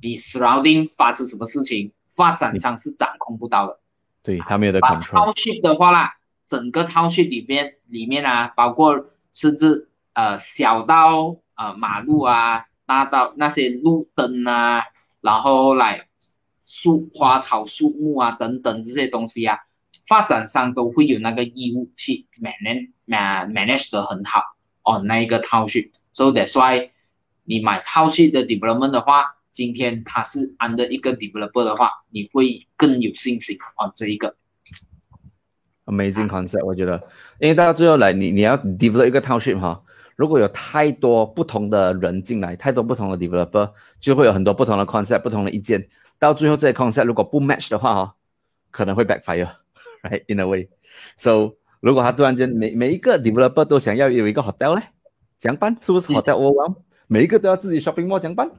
[0.00, 3.80] 你 surrounding 发生什么事情，发展商是掌控不到的，
[4.22, 5.32] 对他没有的 control。
[5.32, 6.14] township 的话啦。
[6.48, 14.84] 整个 township 里面里面啊，包括甚至呃小到呃马路啊，大到那些路灯啊，
[15.22, 16.08] 然后来
[16.60, 19.60] 树花草树木啊等等这些东西啊，
[20.06, 24.42] 发展商都会有那个义务去 manage manage 的很好
[24.82, 25.90] 哦那一个 township。
[26.12, 26.90] So that's why
[27.44, 34.34] 你买 township 的 development 的话，今天它是 under 一个 developer 的话，你会更有信心哦这一个。
[35.84, 36.96] Amazing concept，我觉得，
[37.38, 39.82] 因为到最后来，你你要 develop 一个 township 哈，
[40.16, 45.88] 如果有太多不同的人进来，太多不同的 developer，就会有很多不同的 concept，不同的意见，
[46.18, 48.14] 到最后这些 concept 如果不 match 的话哈，
[48.70, 50.68] 可能会 backfire，right in a way。
[51.18, 54.82] So 如果他突然间每每一个 developer 都想要有一个 hotel 呢，
[55.38, 55.76] 怎样办？
[55.82, 56.76] 是不是 hotel overwhelm？
[57.08, 58.50] 每一个都要自己 shopping mall 怎样办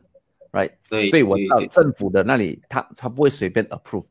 [0.53, 0.71] ？Right？
[0.89, 4.05] 对，对我到政府的那里，他他不会随便 approve。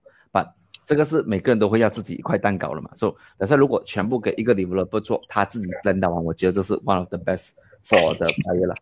[0.85, 2.91] 这个是每个人都会要自己一块蛋糕了嘛？
[2.97, 7.51] 所以，但是如果全部给一个 developer 做，他自己 blend 完，我觉得这是 one of the best
[7.87, 8.75] for the player 了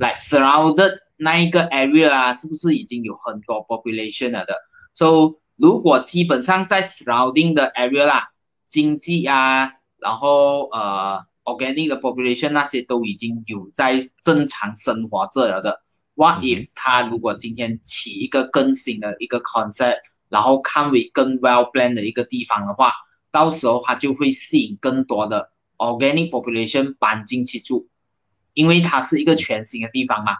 [0.00, 4.56] 啊，like surrounded 那一个 area 啊，是不是已经有很多 population 了的
[4.94, 8.28] ？So 如果基本上在 surrounding 的 area 啦，
[8.66, 15.82] 经济啊，然后呃 organic 的 population 那些都已经有在正常生活着了的。
[16.14, 22.92] What if 他如果今天起一个更新的一个 concept，然后看为更 well planned 的一个地方的话，
[23.30, 27.88] 到时候他就会吸引更多的 organic population 搬进去住，
[28.56, 30.38] 因为它是一个全新的地方嘛。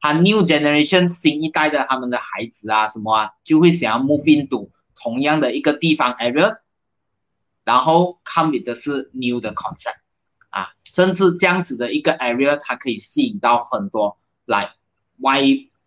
[0.00, 6.58] 他 new generation 新一代的他们的孩子啊，什么啊，就会想要 move into 同样的一个地方 area，
[7.64, 9.98] 然后 come with 的是 new 的 concept
[10.50, 14.70] 啊，甚至这样子的一个 area，它可以吸引到很多来
[15.18, 15.42] 外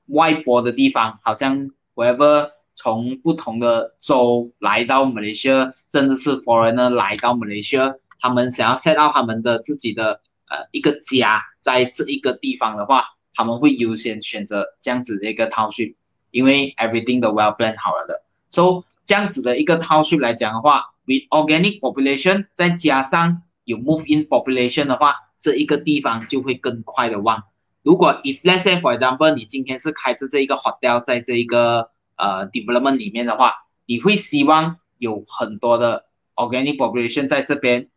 [0.08, 10.22] 外国的地方，好像 whoever 从不同的州来到 Malaysia，甚至是 foreigner 来到 Malaysia，他们想要 set up 他们的自己的
[10.52, 13.06] 呃一个家在这一个地方的话。
[13.34, 15.96] 他们会优先选择这样子的一个套区
[16.32, 18.24] 因为 everything 都 well plan 好了的。
[18.50, 27.46] So 这样子的一个套区来讲的话，with organic population 再加上有 move in population 的话，这一个地方就会更快的旺。
[27.84, 33.54] 如果 if let's say for example 你今天是开着这一个 hotel 在这一个呃 development 里面的话，
[33.86, 37.88] 你会希望有很多的 organic population 在这边，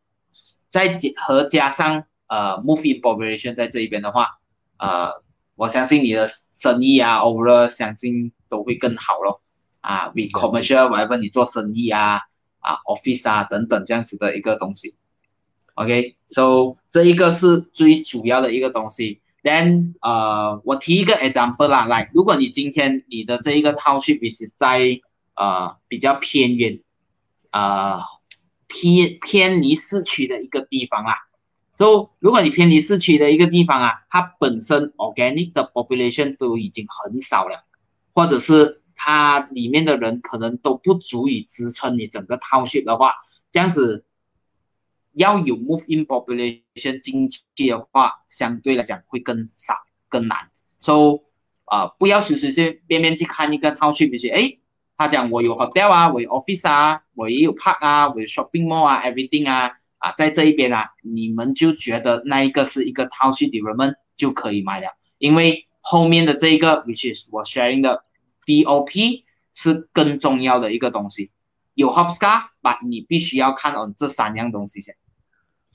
[0.71, 4.39] 再结合加上呃 move in population 在这一边的话，
[4.79, 5.25] 呃。
[5.57, 9.41] 我相信你的生意啊，overall 相信都会更好咯。
[9.81, 12.23] 啊，we commercial whatever 你做生意啊，
[12.59, 14.97] 啊，office 啊等等这样子的一个东西。
[15.75, 19.21] OK，so 这一个是最主要的一个东西。
[19.45, 25.01] Then 呃，我提一个 example 啦，来，如果你今天你的这一个 township 是在
[25.37, 26.81] 呃比较偏远，
[27.53, 28.01] 呃
[28.67, 31.15] 偏偏离市区的一个地方啦。
[31.77, 37.65] So 如果你偏离市区的一个地方啊，它本身 organic 的 population 都已经很少了，
[38.13, 43.15] 或者是它里面的人可能都不足以支撑你整个 township 的话，
[43.51, 44.05] 这样子
[45.13, 49.75] 要有 move in population 进去的话，相对来讲会更少、
[50.09, 50.51] 更难。
[50.81, 51.21] So
[51.65, 54.59] 啊，不要随随便便去看一个 township，比如说，哎，
[54.97, 67.43] 他讲我有 hotel 啊，我有 office 啊，我也有 park 啊，我有 shopping mall 啊，everything 啊，啊，在这一边啊，你们就觉得那一个是一个 township development 就可以买了，因为后面的这一个，which is 我
[67.47, 68.05] sharing 的
[68.45, 69.25] DOP
[69.55, 71.31] 是更重要的一个东西。
[71.73, 74.95] 有 Hopscar，把你必须要看哦这三样东西先。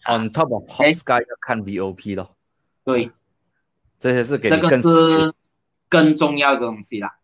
[0.05, 2.35] On top of Hopscar 要看 VOP 咯。
[2.83, 3.09] 对，
[3.97, 5.33] 这些是给这个是
[5.89, 7.17] 更重要的东西啦。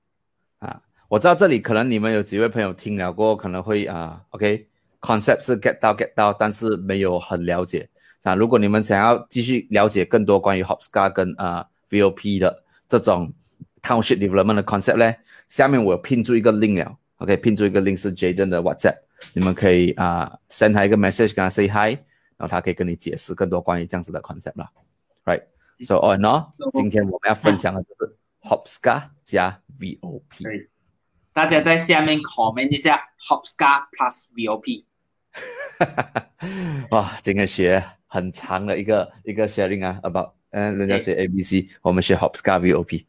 [0.57, 4.23] 啊，我知道这里可能你们有几位朋友听了过，可能会啊
[5.05, 7.87] ，OK，concept 是 get 到 get 到，但是没有很了解。
[8.23, 13.31] 啊，如果你们想要继续了解更多关于 Hopscar 跟啊 VOP 的这种
[13.83, 15.13] township development 的 concept 呢，
[15.47, 16.97] 下面我拼出一个 link 了。
[17.17, 18.97] OK，拼出一个 link 是 Jaden 的 WhatsApp，
[19.33, 21.95] 你们可以啊 send 他一个 message，跟他 say hi，
[22.35, 24.71] 然后他可以跟你解释更多关于这样子的 concept 啦。
[25.23, 30.67] Right，so all in all，今天我们要分享的就是 Hopscar 加 VOP。
[31.31, 34.85] 大家在下面 comment 一下 Hopscar plus VOP。
[36.91, 43.05] 哇，今天学很长的一个一个 sharing 啊，about 嗯，人家学 ABC，我们学 Hopscar VOP。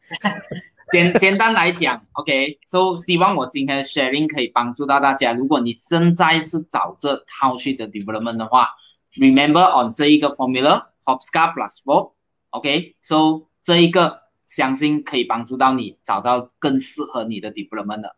[0.91, 5.33] 简简单来讲，OK，so 希望我今天的 sharing 可以帮助到大家。
[5.33, 8.69] 如果你正在是找这 township 的 development 的话
[9.15, 18.15] ，remember on 这一个 formula Hopscar plus four，OK，so 这一个相信可以帮助到你找到更适合你的 development 的。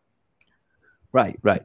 [1.11, 1.63] Right, right.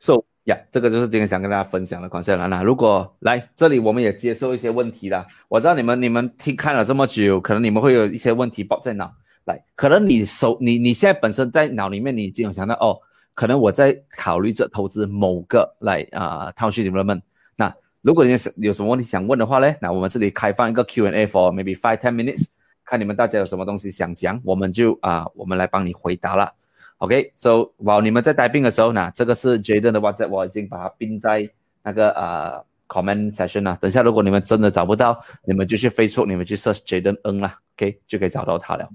[0.00, 5.26] So yeah，这个就是今天想跟大家分享的 concept 那如果来这里，我们也接受一些问题啦。
[5.48, 9.12] 我知道你们你们听看了这么久，可能你们会有一些问题爆在脑。
[9.44, 12.98] 来，可能你手你你现在本身在脑里面你已经有想到哦，
[13.34, 17.20] 可能我在考虑着投资某个来啊，township development。
[17.56, 17.72] 那
[18.02, 22.46] 如果你是有什么问题想问的话呢，那我们这里开放一个 Q&A for maybe five ten minutes，
[22.84, 26.52] 看你们大家有什么东西想讲，我们就啊，我们来帮你回答了。
[26.98, 31.48] OK，so while 你们在待病的时候呢，这个是 Jaden 的 WhatsApp，我已经把它并在
[31.82, 33.76] 那个呃 comment section 了。
[33.80, 38.88] 等下如果你们真的找不到，你们就去 Facebook，你们去 search Jaden N 啦，OK 就可以找到他了。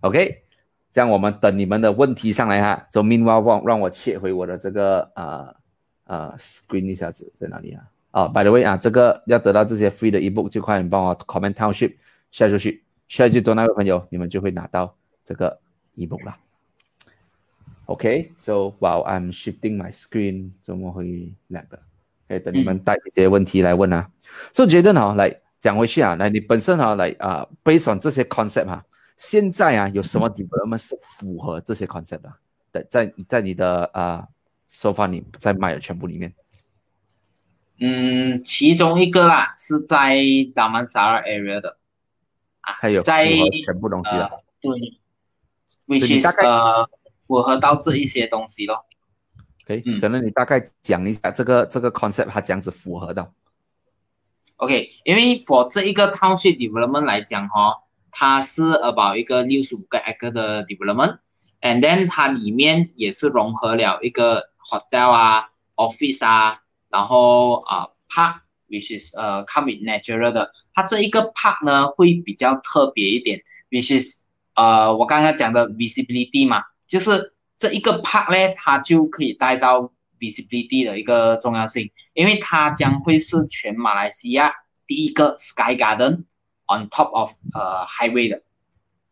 [0.00, 0.42] OK，
[0.92, 2.86] 这样我们等你们的问题上来哈。
[2.90, 5.56] So meanwhile，让让我切回我的这个呃
[6.04, 7.84] 呃 screen 一下子在哪里啊？
[8.10, 11.94] 啊，By the way 啊，这个要得到这些 free 的 ebook，就快点帮我 comment township
[12.32, 14.94] share 出去，share 去多那位朋友，你们就会拿到
[15.24, 15.58] 这个
[15.96, 16.36] ebook 了
[17.88, 17.94] 啦。
[17.94, 21.80] OK，so while I'm shifting my screen，怎么会两个？
[22.28, 24.10] 可以等你们带一些问题来问啊。
[24.52, 28.84] So 觉得呢，来讲回去啊，来你本身哈来啊，based on 这些 concept 哈。
[29.16, 32.32] 现在啊，有什么 development 是符合这些 concept 的？
[32.70, 34.28] 在在在你的啊
[34.68, 36.34] ，so far 你在卖的全部里面，
[37.80, 40.14] 嗯，其中一个啦，是在
[40.54, 41.78] Damansara area 的
[42.60, 43.26] 啊，还有在
[43.64, 44.30] 全部东西的，
[44.60, 44.70] 对
[45.86, 46.88] ，which is 呃，
[47.28, 48.86] 符合到这一些东西咯。
[49.64, 53.32] OK，可能你大概讲一下这个这个 concept 它这样子符合到。
[54.56, 57.84] OK，因为 for 这一个 township development 来讲哈。
[58.10, 69.82] 它是 about 一个六十五个 acre 的 development，and then 它里面也是融合了一个 hotel 啊，office 啊，然后啊 park，which is 呃 come with
[69.84, 70.50] natural 的。
[70.72, 74.24] 它这一个 park 呢会比较特别一点，which is
[74.54, 84.52] 呃我刚刚讲的 visibility 嘛，就是这一个 park 呢，它就可以带到 visibility 的一个重要性，因为它将会是全马来西亚
[84.88, 86.24] 第一个 sky garden。
[86.70, 88.42] On top of 呃 highway 的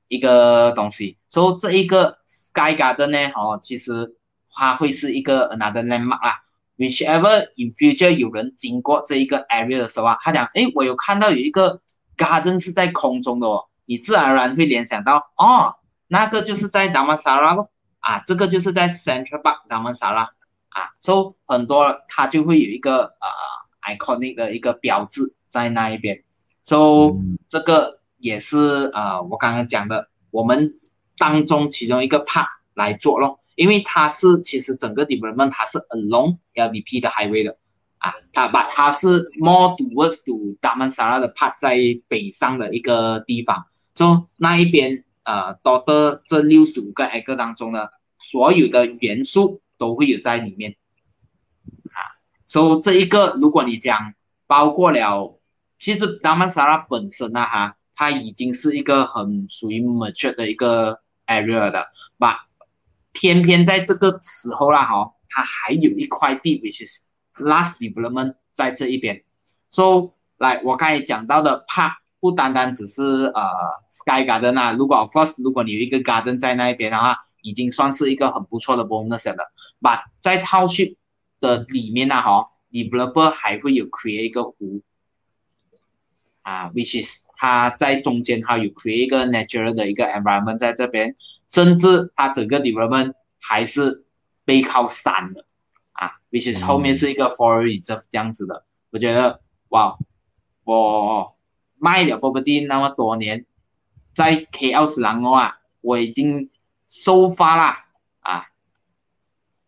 [0.08, 4.14] 一个东西，所以这一个 sky garden 呢，哦，其实
[4.52, 6.42] 它会是一个 another landmark 啦。
[6.76, 11.80] Whichever in future 有人经过这一个 area 的时候啊，他讲，哎，我有看到有一个
[12.18, 15.76] garden 是在空中的哦，你自然而然会联想到，哦，
[16.08, 20.30] 那个就是在达曼萨拉咯，啊，这个就是在 central park 达曼萨拉，
[20.68, 26.22] 啊，so 很多，它就会有一个呃 iconic 的一个标志在那一边
[26.62, 27.16] ，so
[27.48, 30.78] 这个也是呃我刚刚讲的，我们
[31.18, 37.56] 当中其中一个 part 来做咯，因为它是其实整个 department 它是 a long，LDP 的 highway 的，
[37.98, 41.76] 啊，它把它是 more towards to 达曼萨拉的 part 在
[42.06, 45.02] 北上的一个地方，so 那一边。
[45.26, 50.76] 呃，多的这六十五个 acre 当中呢，所有的元素都会有在里面
[51.86, 51.98] 啊
[52.46, 54.14] ，So 这一个如果你讲
[54.46, 55.38] 包括了。
[55.78, 62.46] 其实达曼萨拉本身啊哈，它已经是一个很属于 mature 的一个 area 的，把？
[63.12, 67.06] 偏偏在这个时候啦哈，它还有一块地，which is
[67.38, 69.22] last development 在这一边
[69.68, 71.96] So 来，我刚才讲到的 park
[72.26, 73.42] 不单单只是呃
[73.88, 79.52] sky garden 啊，如果 of course 如果你有一个 garden 在那边的话，已经算是一个很不错的 bonus 了。
[79.80, 80.96] But 在 township
[81.38, 84.82] 的里面呢，哈，developer 还会有 create 一个湖
[86.42, 91.14] 啊，which is 它在中间它有 create 一个 natural 的一个 environment 在这边，
[91.48, 94.04] 甚至它整个 development 还是
[94.44, 95.46] 背靠山的
[95.92, 99.96] 啊，which is 后面是一个 forest 这样子的，我觉得哇。
[100.68, 101.35] 我
[101.78, 103.46] 卖了博客店那么多年，
[104.14, 106.50] 在 KL 斯兰哦啊，我已经
[106.88, 107.74] 收发了
[108.20, 108.46] 啊，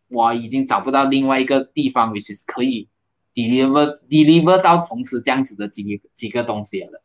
[0.07, 2.89] 我已经找不到另外一个地方，which is 可以
[3.33, 7.03] deliver deliver 到同时这样子的几几个东西了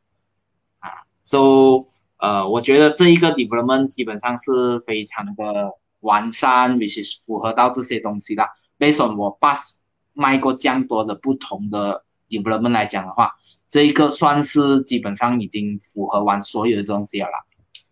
[0.78, 1.86] 啊，so
[2.16, 8.48] 呃，我觉得这一个 development 基本上是非常的完善，which is 符合到这些东西的。
[8.78, 9.76] Based on 我 bus
[10.14, 13.32] 卖过这样多的不同的 development 来讲的话。
[13.74, 17.26] 这一个算是基本上已经符合完所有的东西了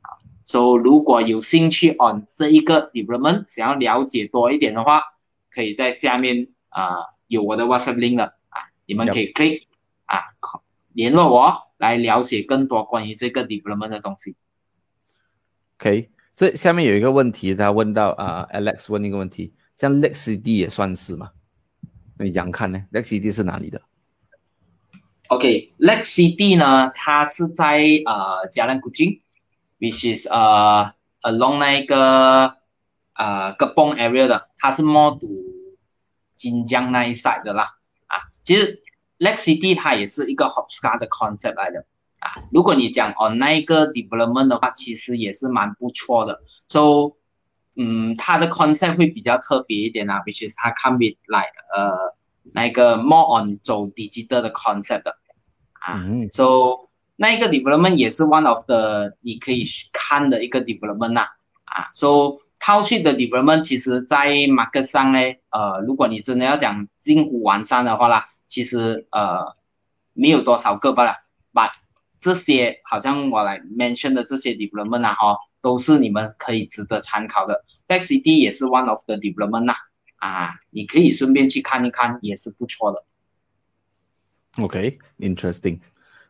[0.03, 0.15] 啊，
[0.45, 5.03] 所以如果有兴趣 on 这一个 development，想要了解多一点的话，
[5.51, 6.95] 可以在下面啊
[7.27, 9.63] 有我的 WhatsApp link 了啊，你们可以 click
[10.05, 10.21] 啊
[10.93, 14.37] 联络我来了解更多关于这个 development 的东西。
[15.81, 21.33] OK，这下面有一个问题，他问到啊，Alex 问一个问题，像 LexCD 也算是吗？
[22.21, 23.83] 你怎样看呢？LexCD 是哪里的
[25.33, 29.23] ？OK，Lex City 呢，它是在呃加兰古晋
[29.79, 32.59] ，which is 呃 along 那个
[33.15, 35.27] 呃个邦 area 的，它是 more to
[36.37, 37.79] 金江那一 side 的啦。
[38.09, 38.83] 啊，其实
[39.19, 41.87] Lex City 它也是一个 Hopscar 的 concept 来的
[42.19, 42.43] 啊。
[42.53, 46.43] 如果你讲 on 那一个 development 的话，其实也是蛮不错的。
[46.69, 47.17] So，
[47.75, 52.15] 嗯，它的 concept 会比较特别一点啊，which is 它 come with like 呃
[52.53, 55.17] 那个 more on 走 digital 的 concept 的。
[55.85, 61.27] 啊嗯，so 那一个 development 也是 one of the 你可以看的一个 development 呐，
[61.65, 65.19] 啊，so 套系的 development 其实在 market 上呢，
[65.51, 69.57] 呃，如果你真的要讲近乎完善的话啦，其实呃
[70.13, 71.17] 没有多少个罢了
[71.53, 71.71] ，but
[72.21, 79.75] 这些好像我来 mention 的这些 development 啊哈，都是你们可以值得参考的，Back City 也是 one of the development 呐，
[80.19, 83.05] 啊，你可以顺便去看一看，也是不错的。
[84.59, 85.81] OK，interesting。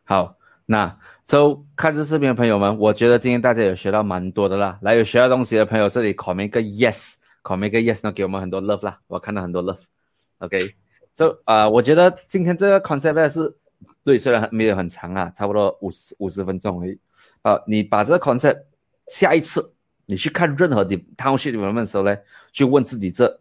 [0.05, 4.79] 好，那 so 看这视频的朋友们，我觉得今天大家有学到蛮多的啦。
[4.81, 8.97] 来，有学到东西的朋友，这里 comment 个 yes，comment 个 yes，那给我们很多 love 啦。
[9.07, 9.81] 我看到很多 love。
[10.37, 13.53] OK，so 啊，我觉得今天这个 concept 是
[14.05, 16.97] 对，虽然没有很长啊，差不多五十五十分钟而已。
[17.41, 18.63] 啊，你把这个 concept
[19.07, 19.73] 下一次
[20.05, 22.17] 你去看任何的 township development 的时候呢，
[22.53, 23.37] 去问自己这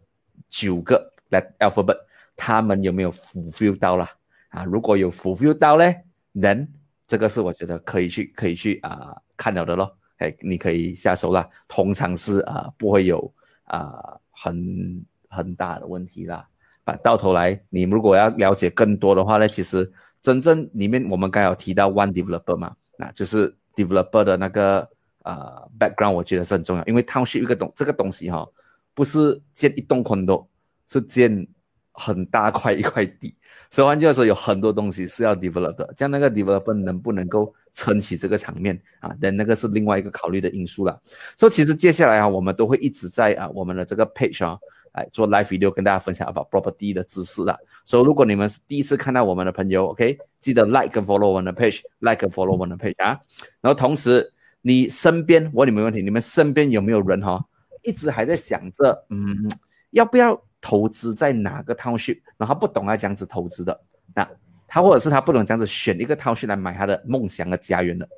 [0.48, 1.12] 九个
[1.60, 1.98] alphabet，
[2.36, 4.08] 他们有没有 fulfill 到了？
[4.52, 6.68] 啊，如果有 fulfill 到嘞，then
[7.06, 11.48] 这个是我觉得可以去可以去啊看了的咯，哎，你可以下手啦。
[11.66, 13.32] 通常是啊不会有
[13.64, 16.46] 啊很很大的问题啦。
[16.84, 19.90] 啊，到头来你如果要了解更多的话呢，其实
[20.20, 24.88] 真正里面我们刚有提到 one developer 嘛，那就是 developer 的那个
[25.22, 28.46] 啊 background，我觉得是很重要，因为 township 一个东这个东西哈，
[28.94, 30.46] 不是建一栋 condo，
[30.88, 31.46] 是建
[31.92, 33.34] 很大块一块地。
[33.70, 39.16] 所以换句话说，有很多东西是要 develop 的，像那个 develop 能不能够撑起这个场面啊？
[39.18, 41.00] 但那个是另外一个考虑的因素了。
[41.38, 44.58] 所以其实接下来啊，我们都会一直在啊我们的这个 page 啊
[44.92, 47.58] 来做 live video 跟大家分享 about property 的知识的。
[47.86, 53.18] 所以如果你们是第一次看到我们的朋友，OK，记得 like follow 我们的 page，like follow 我们的 page 啊。
[53.62, 54.30] 然后同时
[54.60, 57.42] 你身边，我问你们问题，你们身边有没有人哈，
[57.82, 59.50] 一直还在想着，嗯，
[59.92, 60.38] 要不要？
[60.62, 63.78] 投资在哪个 township，然后不懂啊这样子投资的，
[64.14, 64.26] 那
[64.66, 68.08] 他或者是他不懂这样子选一个 township 来买他的梦想的家园的，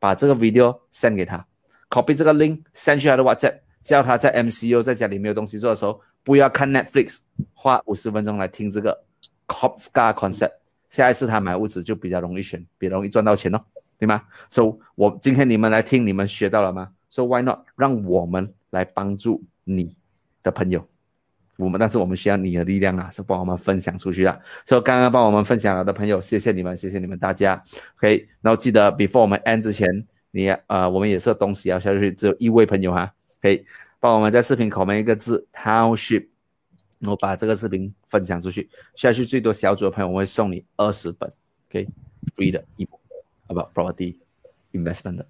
[0.00, 1.46] 把这个 video send 给他
[1.88, 7.18] ，copy 这个 link send 去他的 WhatsApp，叫他在 MCU 在家里没有东西做的时候，不要看 Netflix，
[7.52, 9.04] 花五十分钟来听这个
[9.46, 10.54] Copscar concept，
[10.88, 13.60] 下一次他买屋子就比较容易选，比较容易赚到钱哦，
[13.98, 19.94] 对吗？So 我今天你们来听，你们学到了吗？So why not 让我们来帮助你
[20.42, 20.86] 的朋友？
[21.64, 24.38] 我们，但是我们需要你的力量啊，是帮我们分享出去啊。
[24.64, 27.62] 所以刚刚帮我们分享了的朋友，谢谢你们，谢谢你们大家。
[27.98, 29.88] OK，然后记得 before 我们 end 之前，
[30.30, 33.64] 你呃，我们也是东西要下去，只有一位朋友哈，可以
[33.98, 36.26] 帮我们在视频口面一个字 township，
[36.98, 41.30] 然后把这个视频分享出去，下去最多小组的朋友，我会送你二十本
[41.68, 42.98] ，OK，free 的一本，
[43.48, 44.16] 好不好？Property
[44.72, 45.26] investment 的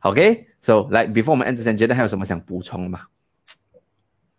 [0.00, 3.06] ，OK，so 来 before 我们 end 之前，觉得还有什么想补充的吗？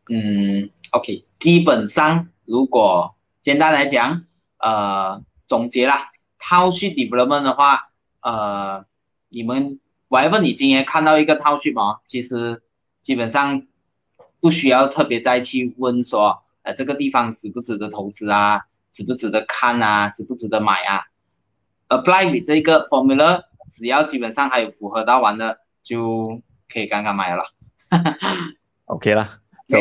[0.09, 4.25] 嗯，OK，基本上如果简单来讲，
[4.57, 7.89] 呃，总结啦，township development 的话，
[8.21, 8.85] 呃，
[9.29, 9.79] 你们
[10.09, 12.61] whatever 你今天看到一个 township 哦，其实
[13.01, 13.65] 基本上
[14.39, 21.03] 不需要特别再去问说，呃，这个地方值不值得投资啊，值不值得看啊，值不值得买啊
[21.89, 26.41] ？apply with 这个 formula，只要基本上还有符合到完的，就
[26.71, 27.45] 可以刚刚买了。
[28.85, 29.77] OK 了，走，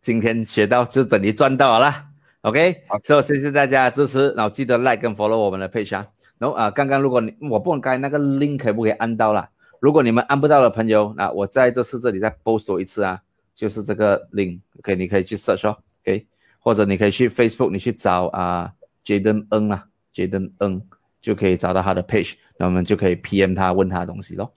[0.00, 2.04] 今天学到就等于赚到了啦。
[2.42, 6.06] OK，好所以谢谢大家的支持，然后记得 like 跟 follow 我们的 page 啊。
[6.38, 9.50] 然后啊，刚刚如果你我不懂该那个 link 可不可以按到啦？
[9.80, 13.20] 如果你们按不到的朋友，那我在这次这里再 post 多一次啊，
[13.56, 16.26] 就是这个 link，OK，、你可以去 search 哦，OK，
[16.60, 18.72] 或者你可以去 Facebook 你去找啊
[19.04, 20.82] Jaden Ng 啊，Jaden Ng
[21.20, 24.54] 就可以找到他的 page，那我们就可以 PM 他问他的东西咯。